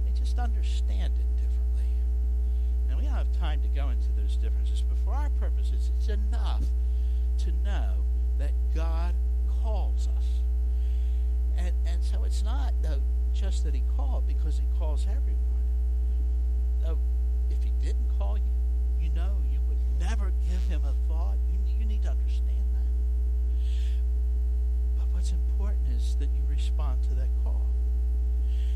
They 0.05 0.11
just 0.17 0.39
understand 0.39 1.15
it 1.19 1.38
don't 3.09 3.17
have 3.17 3.39
time 3.39 3.61
to 3.61 3.67
go 3.69 3.89
into 3.89 4.09
those 4.15 4.35
differences, 4.37 4.83
but 4.87 4.97
for 5.03 5.13
our 5.13 5.29
purposes, 5.39 5.91
it's 5.97 6.09
enough 6.09 6.63
to 7.39 7.51
know 7.63 8.03
that 8.37 8.51
God 8.75 9.15
calls 9.63 10.07
us. 10.07 10.25
And, 11.57 11.73
and 11.85 12.03
so 12.03 12.23
it's 12.23 12.43
not 12.43 12.73
just 13.33 13.63
that 13.63 13.73
he 13.73 13.83
called 13.95 14.27
because 14.27 14.59
he 14.59 14.65
calls 14.77 15.05
everyone. 15.09 15.37
If 17.49 17.63
he 17.63 17.71
didn't 17.81 18.07
call 18.17 18.37
you, 18.37 18.43
you 19.01 19.09
know 19.09 19.37
you 19.51 19.59
would 19.67 19.77
never 19.99 20.31
give 20.47 20.61
him 20.69 20.81
a 20.85 20.93
thought. 21.07 21.37
You, 21.51 21.59
you 21.79 21.85
need 21.85 22.03
to 22.03 22.09
understand 22.09 22.65
that. 22.73 22.87
But 24.97 25.07
what's 25.11 25.31
important 25.31 25.87
is 25.95 26.15
that 26.19 26.29
you 26.29 26.41
respond 26.49 27.01
to 27.09 27.15
that 27.15 27.29
call. 27.43 27.65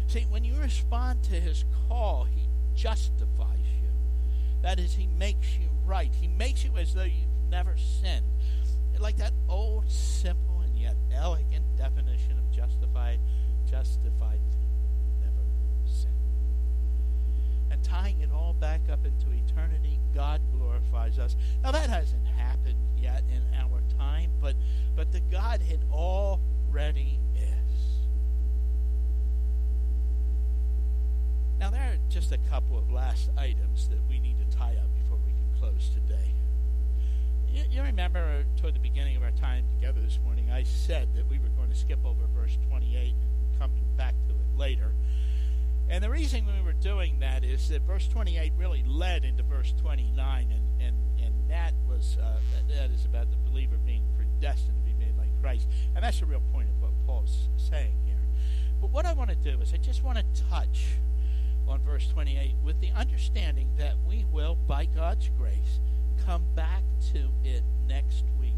See, 0.07 0.25
when 0.29 0.43
you 0.43 0.55
respond 0.57 1.23
to 1.23 1.39
his 1.39 1.65
call, 1.87 2.25
he 2.25 2.47
justifies 2.75 3.59
you. 3.81 3.82
That 4.63 4.79
is, 4.79 4.95
he 4.95 5.07
makes 5.07 5.57
you 5.57 5.69
right. 5.85 6.11
He 6.19 6.27
makes 6.27 6.63
you 6.63 6.71
as 6.77 6.93
though 6.93 7.03
you've 7.03 7.27
never 7.49 7.75
sinned. 7.77 8.25
Like 8.97 9.17
that 9.17 9.33
old, 9.49 9.89
simple, 9.91 10.61
and 10.61 10.77
yet 10.77 10.95
elegant 11.13 11.65
definition 11.77 12.39
of 12.39 12.49
justified, 12.49 13.19
justified, 13.69 14.39
never 15.19 15.43
sinned. 15.85 16.13
And 17.69 17.83
tying 17.83 18.21
it 18.21 18.31
all 18.31 18.53
back 18.53 18.81
up 18.89 19.05
into 19.05 19.27
eternity, 19.31 19.99
God 20.15 20.41
glorifies 20.53 21.19
us. 21.19 21.35
Now 21.61 21.71
that 21.71 21.89
hasn't 21.89 22.25
happened 22.25 22.79
yet 22.97 23.23
in 23.29 23.41
our 23.59 23.81
time, 23.97 24.31
but 24.39 24.55
but 24.95 25.11
the 25.11 25.19
Godhead 25.19 25.83
already 25.91 27.19
is. 27.35 27.52
Now 31.63 31.69
there 31.69 31.93
are 31.93 31.97
just 32.09 32.33
a 32.33 32.37
couple 32.37 32.77
of 32.77 32.91
last 32.91 33.29
items 33.37 33.87
that 33.87 33.99
we 34.09 34.19
need 34.19 34.35
to 34.37 34.57
tie 34.57 34.75
up 34.75 34.89
before 35.01 35.17
we 35.25 35.31
can 35.31 35.61
close 35.61 35.89
today. 35.93 36.33
You, 37.47 37.63
you 37.71 37.81
remember 37.83 38.43
toward 38.59 38.75
the 38.75 38.81
beginning 38.81 39.15
of 39.15 39.23
our 39.23 39.31
time 39.31 39.63
together 39.79 40.01
this 40.01 40.19
morning, 40.25 40.51
I 40.51 40.63
said 40.63 41.15
that 41.15 41.29
we 41.29 41.39
were 41.39 41.47
going 41.55 41.69
to 41.69 41.75
skip 41.75 42.05
over 42.05 42.19
verse 42.35 42.57
28 42.67 43.13
and 43.15 43.59
come 43.61 43.71
back 43.95 44.13
to 44.27 44.33
it 44.33 44.59
later. 44.59 44.91
And 45.87 46.03
the 46.03 46.09
reason 46.09 46.45
we 46.45 46.61
were 46.61 46.73
doing 46.73 47.19
that 47.19 47.45
is 47.45 47.69
that 47.69 47.83
verse 47.83 48.09
28 48.09 48.51
really 48.57 48.83
led 48.85 49.23
into 49.23 49.43
verse 49.43 49.73
29, 49.79 50.51
and, 50.51 50.81
and, 50.85 50.97
and 51.23 51.33
that 51.49 51.71
was 51.87 52.17
uh, 52.21 52.39
that, 52.55 52.75
that 52.75 52.91
is 52.91 53.05
about 53.05 53.31
the 53.31 53.37
believer 53.49 53.77
being 53.85 54.03
predestined 54.17 54.75
to 54.75 54.83
be 54.83 54.99
made 54.99 55.15
like 55.17 55.29
Christ. 55.41 55.69
And 55.95 56.03
that's 56.03 56.19
the 56.19 56.25
real 56.25 56.43
point 56.51 56.67
of 56.67 56.81
what 56.81 56.91
Paul's 57.07 57.47
saying 57.55 57.95
here. 58.05 58.19
But 58.81 58.89
what 58.89 59.05
I 59.05 59.13
want 59.13 59.29
to 59.29 59.37
do 59.37 59.61
is 59.61 59.73
I 59.73 59.77
just 59.77 60.03
want 60.03 60.17
to 60.17 60.43
touch 60.49 60.97
on 61.67 61.81
verse 61.81 62.07
28 62.07 62.55
with 62.63 62.79
the 62.81 62.91
understanding 62.91 63.69
that 63.77 63.95
we 64.07 64.25
will, 64.31 64.55
by 64.67 64.85
God's 64.85 65.29
grace, 65.37 65.79
come 66.25 66.43
back 66.55 66.83
to 67.13 67.29
it 67.43 67.63
next 67.87 68.25
week. 68.39 68.53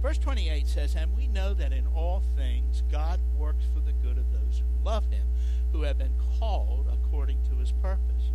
Verse 0.00 0.18
28 0.18 0.66
says, 0.66 0.94
And 0.94 1.16
we 1.16 1.28
know 1.28 1.54
that 1.54 1.72
in 1.72 1.86
all 1.86 2.22
things 2.36 2.82
God 2.90 3.20
works 3.36 3.64
for 3.72 3.80
the 3.80 3.92
good 3.92 4.18
of 4.18 4.32
those 4.32 4.58
who 4.60 4.84
love 4.84 5.04
him, 5.10 5.26
who 5.72 5.82
have 5.82 5.98
been 5.98 6.14
called 6.38 6.88
according 6.92 7.38
to 7.50 7.56
his 7.56 7.72
purpose. 7.72 8.30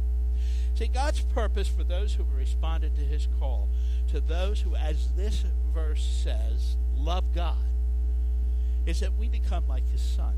See, 0.75 0.87
God's 0.87 1.21
purpose 1.21 1.67
for 1.67 1.83
those 1.83 2.13
who 2.13 2.23
have 2.23 2.35
responded 2.35 2.95
to 2.95 3.01
his 3.01 3.27
call, 3.39 3.67
to 4.09 4.19
those 4.19 4.61
who, 4.61 4.75
as 4.75 5.09
this 5.15 5.43
verse 5.73 6.03
says, 6.03 6.77
love 6.95 7.25
God, 7.33 7.57
is 8.85 8.99
that 9.01 9.15
we 9.15 9.27
become 9.27 9.67
like 9.67 9.89
his 9.91 10.01
son. 10.01 10.35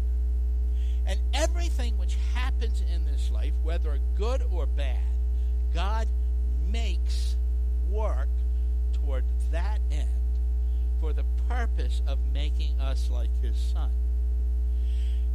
And 1.10 1.19
everything 1.34 1.98
which 1.98 2.17
happens 2.36 2.84
in 2.93 3.04
this 3.06 3.32
life, 3.32 3.54
whether 3.63 3.98
good 4.15 4.43
or 4.52 4.67
bad, 4.67 5.02
God 5.74 6.08
makes 6.67 7.36
work 7.89 8.30
toward 8.93 9.24
that 9.52 9.80
end 9.91 10.08
for 11.02 11.12
the 11.12 11.26
purpose 11.48 12.04
of 12.06 12.19
making 12.32 12.80
us 12.80 13.10
like 13.10 13.32
his 13.41 13.58
son. 13.58 13.89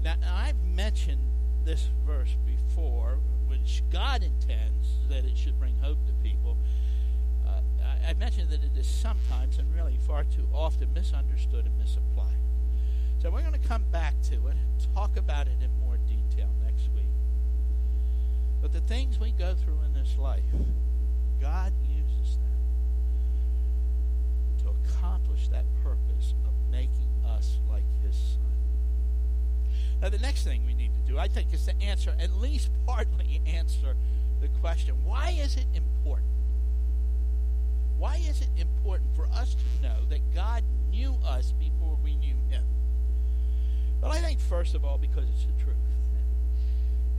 Now, 0.04 0.14
I've 0.24 0.62
mentioned 0.62 1.22
this 1.64 1.88
verse 2.06 2.36
before, 2.46 3.18
which 3.48 3.82
God 3.90 4.22
intends 4.22 4.98
that 5.08 5.24
it 5.24 5.36
should 5.36 5.58
bring 5.58 5.74
hope 5.80 5.98
to 6.06 6.12
people. 6.22 6.56
Uh, 7.44 7.60
I, 7.82 8.06
have 8.06 8.18
mentioned 8.18 8.50
that 8.50 8.62
it 8.62 8.78
is 8.78 8.86
sometimes, 8.86 9.58
and 9.58 9.74
really 9.74 9.98
far 10.06 10.22
too 10.22 10.46
often, 10.54 10.92
misunderstood 10.94 11.66
and 11.66 11.76
misapplied. 11.78 12.33
So 13.24 13.30
we're 13.30 13.40
going 13.40 13.54
to 13.54 13.68
come 13.68 13.84
back 13.90 14.12
to 14.24 14.34
it 14.34 14.52
and 14.52 14.94
talk 14.94 15.16
about 15.16 15.46
it 15.46 15.56
in 15.62 15.70
more 15.80 15.96
detail 16.06 16.50
next 16.62 16.90
week. 16.94 17.08
But 18.60 18.70
the 18.70 18.82
things 18.82 19.18
we 19.18 19.32
go 19.32 19.54
through 19.54 19.80
in 19.86 19.94
this 19.94 20.18
life, 20.18 20.42
God 21.40 21.72
uses 21.88 22.36
them 22.36 22.60
to 24.62 24.68
accomplish 24.68 25.48
that 25.48 25.64
purpose 25.82 26.34
of 26.44 26.52
making 26.70 27.08
us 27.26 27.60
like 27.66 27.84
His 28.04 28.14
Son. 28.14 28.42
Now, 30.02 30.10
the 30.10 30.18
next 30.18 30.44
thing 30.44 30.66
we 30.66 30.74
need 30.74 30.92
to 30.92 31.10
do, 31.10 31.18
I 31.18 31.26
think, 31.26 31.54
is 31.54 31.64
to 31.64 31.80
answer, 31.80 32.14
at 32.20 32.36
least 32.36 32.68
partly 32.84 33.40
answer 33.46 33.96
the 34.42 34.48
question 34.60 34.96
why 35.02 35.30
is 35.30 35.56
it 35.56 35.64
important? 35.72 36.28
Why 37.96 38.16
is 38.28 38.42
it 38.42 38.50
important 38.58 39.16
for 39.16 39.28
us 39.28 39.54
to 39.54 39.82
know 39.82 40.04
that 40.10 40.20
God 40.34 40.62
knew 40.90 41.16
us 41.24 41.52
before 41.52 41.96
we 42.04 42.16
knew 42.16 42.36
Him? 42.50 42.64
Well, 44.04 44.12
I 44.12 44.18
think, 44.18 44.38
first 44.38 44.74
of 44.74 44.84
all, 44.84 44.98
because 44.98 45.24
it's 45.30 45.46
the 45.46 45.64
truth. 45.64 45.76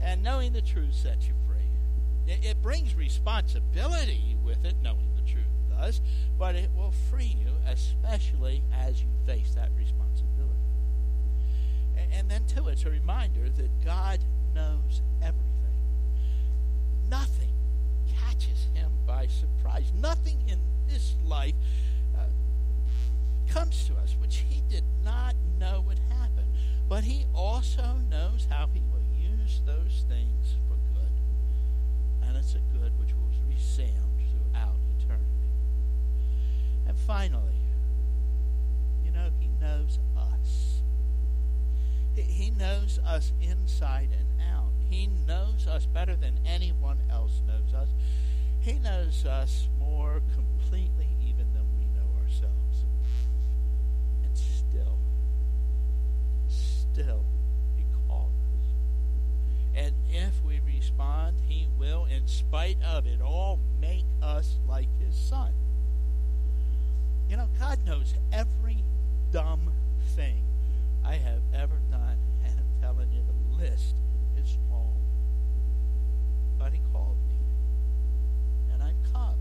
And 0.00 0.22
knowing 0.22 0.52
the 0.52 0.62
truth 0.62 0.94
sets 0.94 1.26
you 1.26 1.34
free. 1.48 2.32
It, 2.32 2.44
it 2.44 2.62
brings 2.62 2.94
responsibility 2.94 4.36
with 4.44 4.64
it, 4.64 4.76
knowing 4.84 5.08
the 5.16 5.28
truth 5.28 5.46
does, 5.76 6.00
but 6.38 6.54
it 6.54 6.70
will 6.76 6.92
free 7.10 7.36
you, 7.44 7.54
especially 7.66 8.62
as 8.72 9.02
you 9.02 9.08
face 9.26 9.52
that 9.56 9.70
responsibility. 9.76 10.60
And, 11.96 12.12
and 12.12 12.30
then, 12.30 12.44
too, 12.46 12.68
it's 12.68 12.84
a 12.84 12.90
reminder 12.90 13.48
that 13.48 13.84
God 13.84 14.20
knows 14.54 15.02
everything. 15.20 15.42
Nothing 17.10 17.50
catches 18.14 18.68
him 18.74 18.92
by 19.08 19.26
surprise. 19.26 19.90
Nothing 19.92 20.38
in 20.46 20.60
this 20.86 21.16
life 21.24 21.54
uh, 22.16 22.26
comes 23.48 23.88
to 23.88 23.94
us 23.96 24.14
which 24.20 24.44
he 24.48 24.62
did 24.68 24.84
not 25.04 25.34
know 25.58 25.82
would 25.88 25.98
happen. 26.10 26.45
But 26.88 27.04
he 27.04 27.26
also 27.34 27.96
knows 28.08 28.46
how 28.48 28.68
he 28.72 28.80
will 28.92 29.02
use 29.18 29.60
those 29.66 30.04
things 30.08 30.54
for 30.68 30.76
good. 30.94 32.28
And 32.28 32.36
it's 32.36 32.54
a 32.54 32.78
good 32.78 32.92
which 32.98 33.12
will 33.14 33.26
resound 33.48 33.90
throughout 34.30 34.76
eternity. 34.98 35.50
And 36.86 36.96
finally, 36.96 37.60
you 39.04 39.10
know, 39.10 39.30
he 39.40 39.48
knows 39.60 39.98
us. 40.16 40.82
He 42.14 42.50
knows 42.50 42.98
us 43.04 43.32
inside 43.40 44.10
and 44.16 44.40
out. 44.54 44.70
He 44.88 45.08
knows 45.26 45.66
us 45.66 45.86
better 45.86 46.14
than 46.14 46.38
anyone 46.46 46.98
else 47.10 47.42
knows 47.46 47.74
us. 47.74 47.88
He 48.60 48.74
knows 48.74 49.26
us 49.26 49.68
more 49.78 50.22
completely 50.34 51.15
still 56.96 57.26
he 57.76 57.84
called 58.08 58.32
us. 58.54 58.64
And 59.74 59.94
if 60.10 60.32
we 60.42 60.60
respond, 60.64 61.36
he 61.46 61.68
will, 61.78 62.06
in 62.06 62.26
spite 62.26 62.78
of 62.82 63.06
it 63.06 63.20
all, 63.20 63.60
make 63.78 64.06
us 64.22 64.56
like 64.66 64.88
his 64.98 65.14
son. 65.14 65.52
You 67.28 67.36
know, 67.36 67.48
God 67.58 67.84
knows 67.84 68.14
every 68.32 68.82
dumb 69.30 69.72
thing 70.14 70.42
I 71.04 71.16
have 71.16 71.42
ever 71.52 71.78
done, 71.90 72.16
and 72.46 72.54
I'm 72.58 72.80
telling 72.80 73.12
you, 73.12 73.20
the 73.26 73.62
list 73.62 73.96
is 74.40 74.56
long. 74.70 74.96
But 76.58 76.72
he 76.72 76.80
called 76.94 77.18
me, 77.28 78.72
and 78.72 78.82
I've 78.82 79.12
come. 79.12 79.36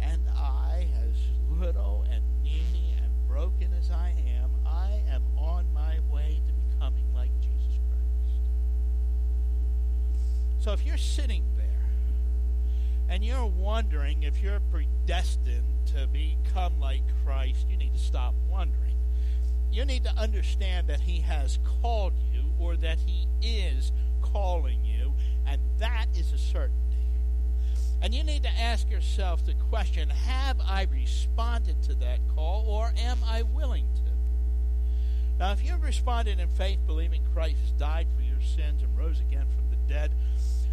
And 0.00 0.22
I, 0.30 0.86
as 1.04 1.14
little 1.60 2.06
and 2.10 2.22
needy 2.42 2.87
broken 3.38 3.72
as 3.78 3.88
I 3.92 4.16
am, 4.42 4.50
I 4.66 5.00
am 5.14 5.22
on 5.36 5.72
my 5.72 6.00
way 6.12 6.40
to 6.44 6.52
becoming 6.74 7.04
like 7.14 7.30
Jesus 7.40 7.78
Christ. 7.88 8.40
So 10.58 10.72
if 10.72 10.84
you're 10.84 10.96
sitting 10.96 11.44
there 11.56 11.66
and 13.08 13.24
you're 13.24 13.46
wondering 13.46 14.24
if 14.24 14.42
you're 14.42 14.58
predestined 14.72 15.86
to 15.94 16.08
become 16.08 16.80
like 16.80 17.04
Christ, 17.24 17.66
you 17.70 17.76
need 17.76 17.92
to 17.92 18.00
stop 18.00 18.34
wondering. 18.50 18.96
You 19.70 19.84
need 19.84 20.02
to 20.02 20.18
understand 20.18 20.88
that 20.88 21.02
He 21.02 21.20
has 21.20 21.60
called 21.80 22.14
you 22.32 22.42
or 22.58 22.76
that 22.78 22.98
He 22.98 23.28
is 23.40 23.92
calling 24.20 24.84
you, 24.84 25.14
and 25.46 25.60
that 25.78 26.06
is 26.12 26.32
a 26.32 26.38
certainty. 26.38 26.87
And 28.00 28.14
you 28.14 28.22
need 28.22 28.44
to 28.44 28.60
ask 28.60 28.88
yourself 28.90 29.44
the 29.44 29.54
question 29.54 30.08
Have 30.10 30.60
I 30.60 30.86
responded 30.90 31.82
to 31.84 31.94
that 31.96 32.20
call, 32.34 32.64
or 32.68 32.92
am 32.96 33.18
I 33.26 33.42
willing 33.42 33.86
to? 33.96 34.08
Now, 35.38 35.52
if 35.52 35.64
you've 35.64 35.82
responded 35.82 36.40
in 36.40 36.48
faith, 36.48 36.80
believing 36.86 37.22
Christ 37.32 37.58
has 37.60 37.72
died 37.72 38.08
for 38.16 38.22
your 38.22 38.40
sins 38.40 38.82
and 38.82 38.96
rose 38.98 39.20
again 39.20 39.46
from 39.54 39.70
the 39.70 39.92
dead, 39.92 40.12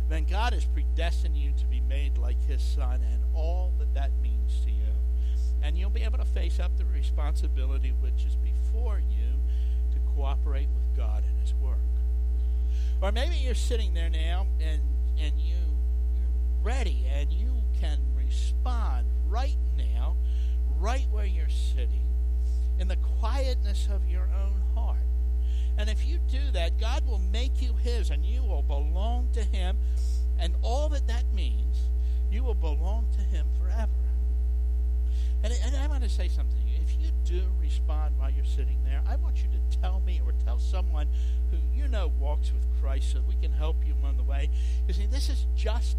then 0.09 0.25
God 0.25 0.53
has 0.53 0.65
predestined 0.65 1.37
you 1.37 1.51
to 1.57 1.65
be 1.65 1.81
made 1.81 2.17
like 2.17 2.41
His 2.47 2.61
Son 2.61 3.01
and 3.11 3.23
all 3.33 3.73
that 3.79 3.93
that 3.93 4.11
means 4.21 4.61
to 4.65 4.71
you. 4.71 4.83
And 5.61 5.77
you'll 5.77 5.89
be 5.89 6.03
able 6.03 6.17
to 6.17 6.25
face 6.25 6.59
up 6.59 6.77
the 6.77 6.85
responsibility 6.85 7.93
which 8.01 8.25
is 8.25 8.35
before 8.35 9.01
you 9.09 9.39
to 9.93 9.99
cooperate 10.15 10.69
with 10.75 10.97
God 10.97 11.23
in 11.23 11.39
His 11.41 11.53
work. 11.55 11.77
Or 13.01 13.11
maybe 13.11 13.35
you're 13.35 13.55
sitting 13.55 13.93
there 13.93 14.09
now 14.09 14.47
and, 14.59 14.81
and 15.19 15.39
you, 15.39 15.57
ready 16.65 17.05
and 17.13 17.31
you 17.31 17.61
can 17.79 17.99
respond 18.17 19.05
right 19.29 19.57
now, 19.77 20.17
right 20.79 21.05
where 21.11 21.25
you're 21.25 21.47
sitting, 21.47 22.07
in 22.79 22.87
the 22.87 22.97
quietness 23.19 23.87
of 23.93 24.09
your 24.09 24.27
own 24.43 24.61
heart. 24.73 24.97
And 25.77 25.89
if 25.89 26.05
you 26.05 26.17
do 26.17 26.39
that, 26.53 26.79
God 26.79 27.05
will 27.05 27.19
make 27.19 27.61
you 27.61 27.75
His 27.75 28.09
and 28.09 28.25
you 28.25 28.43
will 28.43 28.63
belong 28.63 29.29
to 29.33 29.43
Him. 29.43 29.77
And 30.39 30.55
all 30.63 30.89
that 30.89 31.07
that 31.07 31.31
means, 31.33 31.77
you 32.31 32.43
will 32.43 32.55
belong 32.55 33.07
to 33.13 33.21
Him 33.21 33.45
forever. 33.61 33.91
And, 35.43 35.53
and 35.63 35.75
I 35.75 35.87
want 35.87 36.01
to 36.01 36.09
say 36.09 36.27
something 36.27 36.57
to 36.59 36.67
you. 36.67 36.79
If 36.81 36.99
you 36.99 37.11
do 37.23 37.43
respond 37.61 38.15
while 38.17 38.31
you're 38.31 38.43
sitting 38.43 38.79
there, 38.83 39.01
I 39.07 39.15
want 39.17 39.37
you 39.37 39.49
to 39.49 39.77
tell 39.79 39.99
me 39.99 40.19
or 40.25 40.33
tell 40.43 40.57
someone 40.57 41.07
who 41.51 41.57
you 41.71 41.87
know 41.87 42.11
walks 42.19 42.51
with 42.51 42.65
Christ 42.81 43.11
so 43.11 43.19
we 43.27 43.35
can 43.35 43.51
help 43.51 43.77
you 43.85 43.93
on 44.03 44.17
the 44.17 44.23
way. 44.23 44.49
You 44.87 44.93
see, 44.95 45.05
this 45.05 45.29
is 45.29 45.45
just 45.55 45.97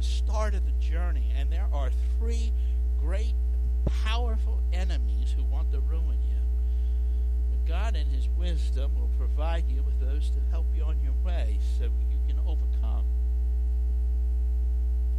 the 0.00 0.06
start 0.06 0.54
of 0.54 0.64
the 0.64 0.72
journey, 0.80 1.30
and 1.36 1.52
there 1.52 1.68
are 1.74 1.90
three 2.18 2.54
great, 2.98 3.34
powerful 4.02 4.58
enemies 4.72 5.34
who 5.36 5.44
want 5.44 5.70
to 5.70 5.78
ruin 5.80 6.16
you. 6.22 6.40
But 7.50 7.68
God, 7.68 7.96
in 7.96 8.06
His 8.06 8.26
wisdom, 8.38 8.92
will 8.94 9.10
provide 9.18 9.64
you 9.68 9.82
with 9.82 10.00
those 10.00 10.30
to 10.30 10.38
help 10.50 10.64
you 10.74 10.84
on 10.84 10.96
your 11.02 11.12
way 11.22 11.58
so 11.76 11.84
you 11.84 12.18
can 12.26 12.38
overcome. 12.46 13.04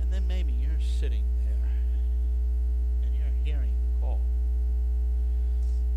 And 0.01 0.11
then 0.11 0.25
maybe 0.25 0.51
you're 0.51 0.81
sitting 0.99 1.25
there 1.45 1.69
and 3.03 3.15
you're 3.15 3.43
hearing 3.43 3.75
the 3.85 4.01
call. 4.01 4.21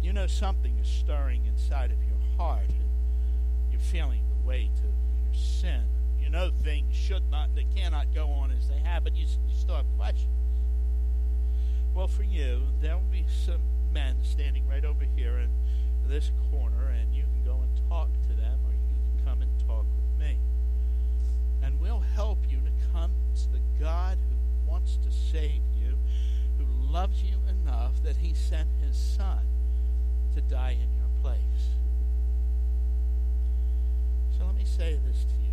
You 0.02 0.12
know 0.12 0.26
something 0.26 0.76
is 0.78 0.88
stirring 0.88 1.46
inside 1.46 1.90
of 1.90 1.96
your 2.06 2.18
heart. 2.36 2.68
and 2.68 3.70
You're 3.70 3.80
feeling 3.80 4.20
the 4.28 4.46
weight 4.46 4.76
of 4.76 4.92
your 5.24 5.42
sin 5.42 5.84
know 6.34 6.50
things 6.64 6.94
should 6.96 7.22
not, 7.30 7.54
they 7.54 7.66
cannot 7.76 8.12
go 8.12 8.26
on 8.26 8.50
as 8.50 8.68
they 8.68 8.78
have, 8.82 9.04
but 9.04 9.14
you, 9.14 9.24
you 9.24 9.54
still 9.56 9.76
have 9.76 9.86
questions. 9.96 10.28
Well, 11.94 12.08
for 12.08 12.24
you, 12.24 12.62
there 12.80 12.94
will 12.94 13.02
be 13.12 13.24
some 13.46 13.60
men 13.92 14.16
standing 14.22 14.66
right 14.68 14.84
over 14.84 15.04
here 15.14 15.38
in 15.38 15.48
this 16.08 16.32
corner, 16.50 16.88
and 16.88 17.14
you 17.14 17.22
can 17.22 17.44
go 17.44 17.60
and 17.60 17.70
talk 17.88 18.08
to 18.28 18.34
them, 18.34 18.58
or 18.66 18.72
you 18.72 18.82
can 18.88 19.24
come 19.24 19.42
and 19.42 19.50
talk 19.64 19.86
with 19.94 20.26
me. 20.26 20.36
And 21.62 21.80
we'll 21.80 22.00
help 22.00 22.38
you 22.50 22.58
to 22.58 22.92
come 22.92 23.12
to 23.36 23.52
the 23.52 23.60
God 23.80 24.18
who 24.28 24.70
wants 24.70 24.96
to 25.04 25.12
save 25.12 25.62
you, 25.80 25.96
who 26.58 26.92
loves 26.92 27.22
you 27.22 27.36
enough 27.48 28.02
that 28.02 28.16
he 28.16 28.34
sent 28.34 28.68
his 28.84 28.96
son 28.96 29.46
to 30.34 30.40
die 30.40 30.72
in 30.82 30.88
your 30.98 31.22
place. 31.22 31.68
So 34.36 34.46
let 34.46 34.56
me 34.56 34.64
say 34.64 34.98
this 35.06 35.22
to 35.22 35.34
you 35.34 35.43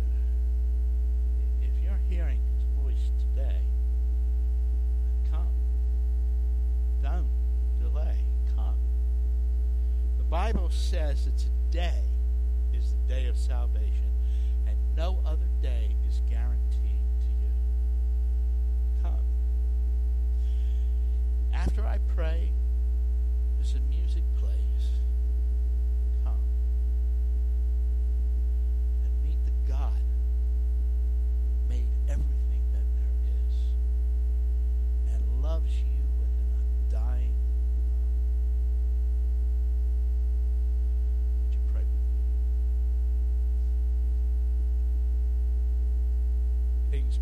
hearing 2.12 2.40
his 2.54 2.84
voice 2.84 3.10
today, 3.18 3.62
then 5.02 5.30
come. 5.30 5.46
Don't 7.02 7.28
delay. 7.80 8.16
Come. 8.54 8.76
The 10.18 10.24
Bible 10.24 10.68
says 10.68 11.24
that 11.24 11.38
today 11.38 12.02
is 12.74 12.92
the 12.92 13.14
day 13.14 13.26
of 13.28 13.38
salvation 13.38 14.10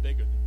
bigger 0.03 0.25
than 0.25 0.40